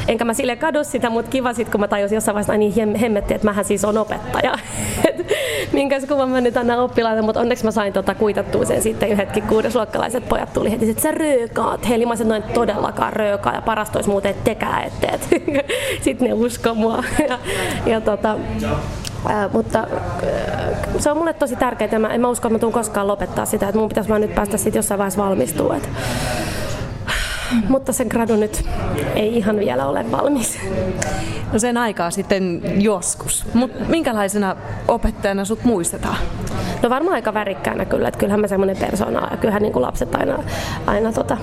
Enkä 0.08 0.26
mä 0.26 0.34
sille 0.34 0.56
kadu 0.56 0.84
sitä, 0.84 1.10
mutta 1.10 1.32
kiva 1.32 1.54
sit, 1.54 1.70
kun 1.70 1.80
mä 1.80 1.88
tajusin 1.88 2.16
jossain 2.16 2.36
vaiheessa, 2.36 2.58
niin 2.58 2.96
hemmetti, 2.96 3.34
että 3.34 3.46
mähän 3.46 3.66
siis 3.66 3.86
on 3.86 3.98
opettaja. 3.98 4.54
minkä 5.72 6.00
kuvan 6.08 6.30
mä 6.30 6.42
nyt 6.42 6.58
annan 6.58 6.80
oppilaille, 6.80 7.22
mutta 7.22 7.40
onneksi 7.40 7.66
mä 7.66 7.72
sain 7.72 7.94
tota 7.94 8.16
kuitattua 8.16 8.66
sen 8.66 8.82
sitten 8.82 9.18
hetki 9.18 9.42
kuudesluokkalaiset 9.42 10.30
pojat 10.30 10.54
tuli 10.54 10.72
heti, 10.72 10.90
että 10.90 11.04
sä 11.04 11.12
röökaat. 11.12 11.90
Heli 11.90 12.06
mä 12.06 12.16
sanoin, 12.16 12.42
että 12.42 12.54
todellakaan 12.54 13.14
röökaa 13.14 13.56
ja 13.56 13.62
parasta 13.62 13.98
olisi 13.98 14.10
muuten, 14.10 14.32
että 14.32 14.44
tekää 14.44 14.84
etteet. 14.84 15.22
sitten 16.04 16.28
ne 16.28 16.34
usko 16.34 16.76
mua. 16.76 17.04
ja, 17.30 17.40
ja 17.86 18.02
tota, 18.02 18.36
Mutta 19.54 19.88
se 21.00 21.12
on 21.12 21.18
mulle 21.18 21.34
tosi 21.34 21.56
tärkeää. 21.56 22.00
Mä, 22.00 22.08
en 22.08 22.22
mä 22.22 22.30
usko, 22.30 22.48
että 22.48 22.56
mä 22.56 22.60
tuun 22.60 22.74
koskaan 22.74 23.08
lopettaa 23.08 23.46
sitä. 23.46 23.68
Että 23.68 23.80
mun 23.80 23.90
pitäisi 23.90 24.10
vaan 24.10 24.22
nyt 24.22 24.36
päästä 24.36 24.58
sit 24.58 24.76
jossain 24.76 24.98
vaiheessa 24.98 25.24
valmistua. 25.24 25.76
Et 25.76 25.90
mutta 27.70 27.94
se 27.94 28.06
gradu 28.06 28.36
nyt 28.36 28.66
ei 29.16 29.38
ihan 29.38 29.60
vielä 29.60 29.86
ole 29.86 30.12
valmis. 30.12 30.60
No 31.54 31.60
sen 31.60 31.78
aikaa 31.78 32.12
sitten 32.12 32.62
joskus. 32.82 33.46
Mutta 33.54 33.86
minkälaisena 33.88 34.56
opettajana 34.88 35.46
sut 35.46 35.64
muistetaan? 35.64 36.18
No 36.84 36.90
varmaan 36.90 37.16
aika 37.16 37.34
värikkäänä 37.34 37.86
kyllä, 37.86 38.08
että 38.08 38.18
kyllähän 38.18 38.40
mä 38.40 38.48
semmoinen 38.48 38.78
persona 38.78 39.28
ja 39.32 39.38
kyllähän 39.38 39.62
niin 39.62 39.74
kuin 39.74 39.82
lapset 39.82 40.16
aina, 40.16 40.44
aina, 40.86 41.12
tota, 41.12 41.38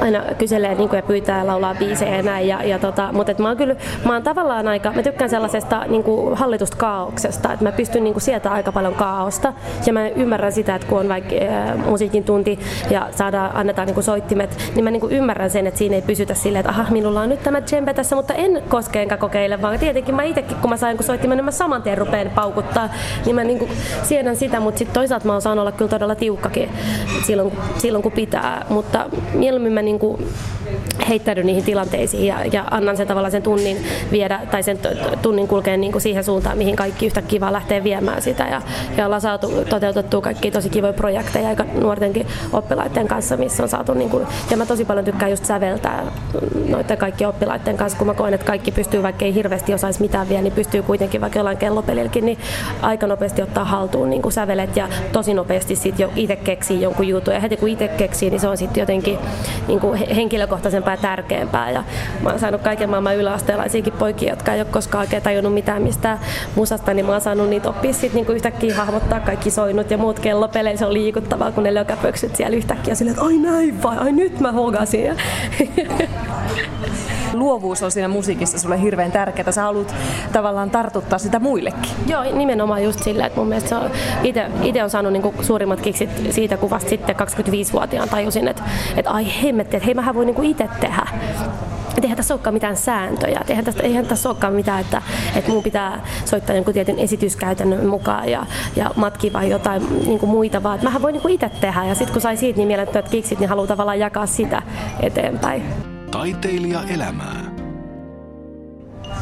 aina 0.00 0.22
kyselee 0.38 0.74
niin 0.74 0.88
kuin 0.88 0.98
ja 0.98 1.02
pyytää 1.02 1.38
ja 1.38 1.46
laulaa 1.46 1.74
biisejä 1.74 2.16
ja 2.16 2.22
näin. 2.22 2.48
Ja, 2.48 2.62
ja 2.62 2.78
tota, 2.78 3.12
mutta 3.12 3.32
et 3.32 3.38
mä 3.38 3.48
oon 3.48 3.56
kyllä, 3.56 3.76
mä 4.04 4.12
oon 4.12 4.22
tavallaan 4.22 4.68
aika, 4.68 4.92
mä 4.92 5.02
tykkään 5.02 5.30
sellaisesta 5.30 5.84
niin 5.88 6.02
kuin 6.02 6.36
hallitusta 6.36 6.76
kaauksesta, 6.76 7.52
että 7.52 7.64
mä 7.64 7.72
pystyn 7.72 8.04
niin 8.04 8.14
kuin 8.14 8.22
sieltä 8.22 8.50
aika 8.50 8.72
paljon 8.72 8.94
kaaosta 8.94 9.52
ja 9.86 9.92
mä 9.92 10.08
ymmärrän 10.08 10.52
sitä, 10.52 10.74
että 10.74 10.86
kun 10.86 11.00
on 11.00 11.08
vaikka 11.08 11.34
äh, 11.34 11.86
musiikin 11.86 12.24
tunti 12.24 12.58
ja 12.90 13.08
saadaan, 13.16 13.56
annetaan 13.56 13.86
niin 13.86 13.94
kuin 13.94 14.04
soittimet, 14.04 14.58
niin 14.74 14.84
mä 14.84 14.90
niin 14.90 15.00
kuin 15.00 15.12
ymmärrän 15.12 15.50
sen, 15.50 15.66
että 15.66 15.78
siinä 15.78 15.96
ei 15.96 16.02
pysytä 16.02 16.34
silleen, 16.34 16.60
että 16.60 16.70
aha, 16.70 16.90
minulla 16.90 17.20
on 17.20 17.28
nyt 17.28 17.42
tämä 17.42 17.62
djembe 17.62 17.94
tässä, 17.94 18.16
mutta 18.16 18.34
en 18.34 18.62
koske 18.68 19.02
enkä 19.02 19.16
kokeile, 19.16 19.62
vaan 19.62 19.78
tietenkin 19.78 20.14
mä 20.14 20.22
itsekin, 20.22 20.56
kun 20.56 20.70
mä 20.70 20.76
sain 20.76 20.96
kun 20.96 21.06
soittimen, 21.06 21.38
niin 21.38 21.44
mä 21.44 21.50
saman 21.50 21.82
tien 21.82 21.98
rupeen 21.98 22.30
paukuttaa, 22.30 22.88
niin 23.24 23.34
mä 23.34 23.44
niin 23.44 23.58
kuin 23.58 23.70
siedän 24.02 24.36
sitä, 24.36 24.60
mutta 24.60 24.78
sitten 24.78 24.94
toisaalta 24.94 25.26
mä 25.26 25.32
oon 25.32 25.42
saanut 25.42 25.62
olla 25.62 25.72
kyllä 25.72 25.88
todella 25.88 26.14
tiukkakin 26.14 26.70
silloin, 27.26 27.52
silloin 27.78 28.02
kun 28.02 28.12
pitää, 28.12 28.66
mutta 28.68 29.06
mieluummin 29.34 29.72
mä 29.72 29.82
niin 29.82 29.98
kuin 29.98 30.26
heittäydyn 31.08 31.46
niihin 31.46 31.64
tilanteisiin 31.64 32.26
ja, 32.26 32.44
ja 32.52 32.64
annan 32.70 32.96
sen 32.96 33.06
tavallaan 33.06 33.32
sen 33.32 33.42
tunnin 33.42 33.76
viedä 34.12 34.40
tai 34.50 34.62
sen 34.62 34.78
tunnin 35.22 35.48
kulkea 35.48 35.76
niin 35.76 35.92
kuin 35.92 36.02
siihen 36.02 36.24
suuntaan, 36.24 36.58
mihin 36.58 36.76
kaikki 36.76 37.06
yhtäkkiä 37.06 37.40
vaan 37.40 37.52
lähtee 37.52 37.84
viemään 37.84 38.22
sitä. 38.22 38.44
Ja, 38.44 38.62
ja 38.96 39.06
ollaan 39.06 39.20
saatu 39.20 39.64
toteutettua 39.68 40.20
kaikki 40.20 40.50
tosi 40.50 40.70
kivoja 40.70 40.92
projekteja 40.92 41.48
aika 41.48 41.64
nuortenkin 41.80 42.26
oppilaiden 42.52 43.08
kanssa, 43.08 43.36
missä 43.36 43.62
on 43.62 43.68
saatu 43.68 43.94
niin 43.94 44.10
kuin, 44.10 44.26
ja 44.50 44.56
mä 44.56 44.66
tosi 44.66 44.84
paljon 44.84 45.04
tykkään 45.04 45.30
just 45.30 45.44
säveltää 45.44 46.06
noiden 46.68 46.98
kaikki 46.98 47.24
oppilaiden 47.24 47.76
kanssa, 47.76 47.98
kun 47.98 48.06
mä 48.06 48.14
koen, 48.14 48.34
että 48.34 48.46
kaikki 48.46 48.70
pystyy, 48.70 49.02
vaikka 49.02 49.24
ei 49.24 49.34
hirveästi 49.34 49.74
osaisi 49.74 50.00
mitään 50.00 50.28
vielä, 50.28 50.42
niin 50.42 50.52
pystyy 50.52 50.82
kuitenkin 50.82 51.20
vaikka 51.20 51.38
jollain 51.38 51.58
kellopelilläkin, 51.58 52.24
niin 52.24 52.38
aika 52.82 53.06
nopeasti 53.06 53.42
ottaa 53.42 53.64
haltuun 53.64 54.10
niin 54.10 54.22
kuin 54.22 54.32
sävelet 54.32 54.76
ja 54.76 54.88
tosi 55.12 55.34
nopeasti 55.34 55.76
sitten 55.76 56.04
jo 56.04 56.10
itse 56.16 56.36
keksii 56.36 56.80
jonkun 56.80 57.08
jutun. 57.08 57.34
Ja 57.34 57.40
heti 57.40 57.56
kun 57.56 57.68
itse 57.68 57.88
keksii, 57.88 58.30
niin 58.30 58.40
se 58.40 58.48
on 58.48 58.56
sitten 58.56 58.80
jotenkin 58.80 59.18
niin 59.68 59.80
kuin 59.80 59.98
henkilökohtaisempaa 60.60 60.94
ja 60.94 61.16
tärkeämpää 61.16 61.70
ja 61.70 61.84
mä 62.22 62.30
oon 62.30 62.38
saanut 62.38 62.60
kaiken 62.60 62.90
maailman 62.90 63.16
yläasteelaisiakin 63.16 63.92
poikia, 63.92 64.30
jotka 64.30 64.52
ei 64.52 64.60
ole 64.60 64.68
koskaan 64.70 65.02
oikein 65.02 65.22
tajunnut 65.22 65.54
mitään 65.54 65.82
mistään 65.82 66.18
musasta, 66.54 66.94
niin 66.94 67.06
mä 67.06 67.12
oon 67.12 67.20
saanut 67.20 67.48
niitä 67.48 67.68
oppia 67.68 67.92
sitten 67.92 68.14
niin 68.14 68.26
kuin 68.26 68.36
yhtäkkiä 68.36 68.74
hahmottaa 68.74 69.20
kaikki 69.20 69.50
soinut 69.50 69.90
ja 69.90 69.98
muut 69.98 70.20
kellopeleissä 70.20 70.78
se 70.78 70.86
on 70.86 70.92
liikuttavaa, 70.92 71.52
kun 71.52 71.64
ne 71.64 71.74
lökäpöksyt 71.74 72.36
siellä 72.36 72.56
yhtäkkiä 72.56 72.94
silleen, 72.94 73.14
että 73.14 73.26
ai 73.26 73.38
näin 73.38 73.82
vai, 73.82 73.98
ai 73.98 74.12
nyt 74.12 74.40
mä 74.40 74.52
hogasin. 74.52 75.16
Luovuus 77.32 77.82
on 77.82 77.90
siinä 77.90 78.08
musiikissa 78.08 78.58
sulle 78.58 78.82
hirveän 78.82 79.12
tärkeää. 79.12 79.52
Sä 79.52 79.62
haluat 79.62 79.94
tavallaan 80.32 80.70
tartuttaa 80.70 81.18
sitä 81.18 81.38
muillekin. 81.38 81.90
Joo, 82.06 82.22
nimenomaan 82.22 82.84
just 82.84 83.02
sillä, 83.02 83.26
että 83.26 83.38
mun 83.38 83.48
mielestä 83.48 83.68
se 83.68 83.74
on, 83.74 83.90
ite, 84.62 84.84
on 84.84 84.90
saanut 84.90 85.12
niinku 85.12 85.34
suurimmat 85.40 85.80
kiksit 85.80 86.10
siitä 86.30 86.56
kuvasta 86.56 86.90
sitten 86.90 87.16
25-vuotiaan 87.16 88.08
tajusin, 88.08 88.48
että, 88.48 88.62
että 88.96 89.10
ai 89.10 89.26
hemmetti, 89.42 89.76
että 89.76 89.86
hei 89.86 89.94
mähän 89.94 90.14
voi 90.14 90.24
niinku 90.24 90.42
itse 90.42 90.68
tehdä. 90.80 91.06
Et 91.98 92.04
eihän 92.04 92.16
tässä 92.16 92.34
olekaan 92.34 92.54
mitään 92.54 92.76
sääntöjä. 92.76 93.40
eihän, 93.48 93.64
tästä, 93.64 93.82
eihän 93.82 94.06
tässä 94.06 94.28
olekaan 94.28 94.52
mitään, 94.52 94.80
että, 94.80 95.02
että 95.36 95.50
mun 95.50 95.62
pitää 95.62 96.00
soittaa 96.24 96.56
jonkun 96.56 96.74
tietyn 96.74 96.98
esityskäytännön 96.98 97.86
mukaan 97.86 98.28
ja, 98.28 98.46
ja 98.76 98.90
matki 98.96 99.32
vai 99.32 99.50
jotain 99.50 100.06
niin 100.06 100.18
kuin 100.18 100.30
muita, 100.30 100.62
vaan 100.62 100.78
mähän 100.82 101.02
voin 101.02 101.12
niin 101.12 101.30
itse 101.30 101.50
tehdä. 101.60 101.84
Ja 101.84 101.94
sitten 101.94 102.12
kun 102.12 102.22
sai 102.22 102.36
siitä 102.36 102.56
niin 102.56 102.68
mielettömät 102.68 103.08
kiksit, 103.08 103.38
niin 103.38 103.48
haluaa 103.48 103.66
tavallaan 103.66 103.98
jakaa 103.98 104.26
sitä 104.26 104.62
eteenpäin. 105.00 105.62
Taiteilija 106.10 106.82
elämää. 106.82 107.50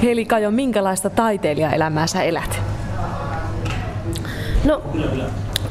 Heli 0.02 0.24
Kajo, 0.24 0.50
minkälaista 0.50 1.10
taiteilijaelämää 1.10 2.06
sä 2.06 2.22
elät? 2.22 2.60
No, 4.64 4.82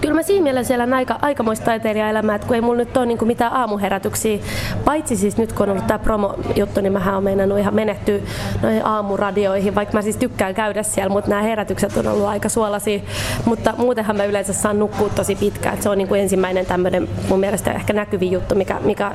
kyllä 0.07 0.19
mä 0.19 0.23
siinä 0.23 0.43
mielessä 0.43 0.75
elän 0.75 0.93
aika, 0.93 1.19
aikamoista 1.21 1.65
taiteilijaelämää, 1.65 2.35
että 2.35 2.47
kun 2.47 2.55
ei 2.55 2.61
mulla 2.61 2.77
nyt 2.77 2.97
ole 2.97 3.05
niin 3.05 3.17
mitään 3.21 3.53
aamuherätyksiä, 3.53 4.39
paitsi 4.85 5.15
siis 5.15 5.37
nyt 5.37 5.53
kun 5.53 5.63
on 5.63 5.69
ollut 5.69 5.87
tämä 5.87 5.99
promo-juttu, 5.99 6.81
niin 6.81 6.93
mä 6.93 7.13
oon 7.13 7.23
meinannut 7.23 7.59
ihan 7.59 7.75
menehtyä 7.75 8.19
noihin 8.61 8.85
aamuradioihin, 8.85 9.75
vaikka 9.75 9.93
mä 9.93 10.01
siis 10.01 10.17
tykkään 10.17 10.55
käydä 10.55 10.83
siellä, 10.83 11.09
mutta 11.09 11.29
nämä 11.29 11.41
herätykset 11.41 11.97
on 11.97 12.07
ollut 12.07 12.25
aika 12.25 12.49
suolaisia, 12.49 12.99
mutta 13.45 13.73
muutenhan 13.77 14.17
mä 14.17 14.25
yleensä 14.25 14.53
saan 14.53 14.79
nukkua 14.79 15.09
tosi 15.09 15.35
pitkään, 15.35 15.73
että 15.73 15.83
se 15.83 15.89
on 15.89 15.97
niin 15.97 16.07
kuin 16.07 16.21
ensimmäinen 16.21 16.65
tämmöinen 16.65 17.09
mun 17.29 17.39
mielestä 17.39 17.71
ehkä 17.71 17.93
näkyvin 17.93 18.31
juttu, 18.31 18.55
mikä, 18.55 18.79
mikä 18.79 19.11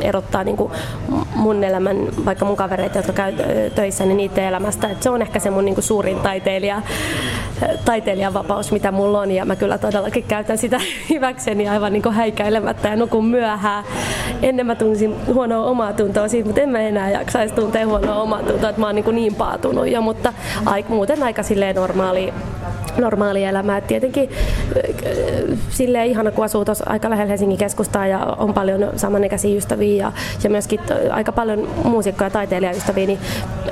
erottaa 0.00 0.44
niin 0.44 0.56
kuin 0.56 0.72
mun 1.34 1.64
elämän, 1.64 1.96
vaikka 2.24 2.44
mun 2.44 2.56
kavereita, 2.56 2.98
jotka 2.98 3.12
käy 3.12 3.32
töissä, 3.74 4.04
niin 4.04 4.16
niiden 4.16 4.44
elämästä, 4.44 4.88
että 4.88 5.02
se 5.02 5.10
on 5.10 5.22
ehkä 5.22 5.38
se 5.38 5.50
mun 5.50 5.64
niin 5.64 5.74
kuin 5.74 5.84
suurin 5.84 6.20
taiteilija, 6.20 6.82
taiteilijan 7.84 8.34
vapaus, 8.34 8.72
mitä 8.72 8.92
mulla 8.92 9.20
on 9.20 9.30
ja 9.30 9.44
mä 9.44 9.56
kyllä 9.56 9.78
todellakin 9.78 10.24
käytän 10.34 10.58
sitä 10.58 10.80
hyväkseni 11.10 11.68
aivan 11.68 11.92
niin 11.92 12.02
kuin 12.02 12.14
häikäilemättä 12.14 12.88
ja 12.88 12.96
nukun 12.96 13.24
myöhään. 13.24 13.84
Ennen 14.42 14.66
mä 14.66 14.74
tunsin 14.74 15.14
huonoa 15.26 15.64
omaa 15.64 15.92
tuntoa 15.92 16.28
siitä, 16.28 16.46
mutta 16.46 16.60
en 16.60 16.68
mä 16.68 16.80
enää 16.80 17.10
jaksaisi 17.10 17.54
tuntea 17.54 17.86
huonoa 17.86 18.22
omaa 18.22 18.42
tuntoa, 18.42 18.70
että 18.70 18.80
mä 18.80 18.86
oon 18.86 18.94
niin, 18.94 19.04
kuin 19.04 19.14
niin 19.14 19.34
paatunut 19.34 19.88
jo, 19.88 20.00
mutta 20.00 20.32
aik, 20.66 20.88
muuten 20.88 21.22
aika 21.22 21.42
silleen 21.42 21.76
normaali 21.76 22.32
normaali 22.98 23.44
elämä. 23.44 23.76
Et 23.76 23.86
tietenkin 23.86 24.30
äh, 24.32 25.58
sille 25.70 26.06
ihana, 26.06 26.30
kun 26.30 26.44
asuu 26.44 26.64
tuossa 26.64 26.84
aika 26.88 27.10
lähellä 27.10 27.30
Helsingin 27.30 27.58
keskustaa 27.58 28.06
ja 28.06 28.18
on 28.18 28.54
paljon 28.54 28.90
samanikäisiä 28.96 29.56
ystäviä 29.56 30.04
ja, 30.04 30.12
ja 30.44 30.50
myöskin 30.50 30.80
aika 31.10 31.32
paljon 31.32 31.68
muusikkoja 31.84 32.26
ja 32.26 32.30
taiteilijaystäviä, 32.30 33.06
niin 33.06 33.18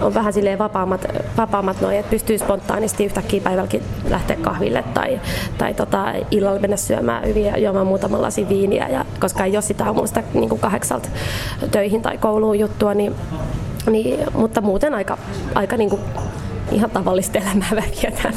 on 0.01 0.15
vähän 0.15 0.33
silleen 0.33 0.59
vapaammat, 0.59 1.07
vapaammat 1.37 1.81
noin, 1.81 1.97
että 1.97 2.11
pystyy 2.11 2.39
spontaanisti 2.39 3.05
yhtäkkiä 3.05 3.41
päivälläkin 3.41 3.83
lähteä 4.11 4.37
kahville 4.37 4.85
tai, 4.95 5.21
tai 5.59 5.75
tota, 5.75 6.13
illalla 6.31 6.61
mennä 6.61 6.77
syömään 6.77 7.27
hyviä 7.27 7.51
ja 7.51 7.59
juomaan 7.59 7.87
muutaman 7.87 8.23
lasin 8.23 8.49
viiniä, 8.49 8.89
ja, 8.89 9.05
koska 9.21 9.45
ole 9.57 9.63
sitä 9.63 9.85
aamusta 9.85 10.23
niin 10.35 10.59
kahdeksalta 10.59 11.09
töihin 11.71 12.03
tai 12.03 12.19
kouluun 12.19 12.59
juttua, 12.59 12.95
niin, 12.95 13.15
niin, 13.91 14.21
mutta 14.35 14.61
muuten 14.61 14.95
aika, 14.95 15.19
aika 15.55 15.77
niin 15.77 15.91
kuin 15.91 16.03
ihan 16.75 16.91
tavallista 16.91 17.39
elämää 17.39 17.71
vietän. 17.71 18.35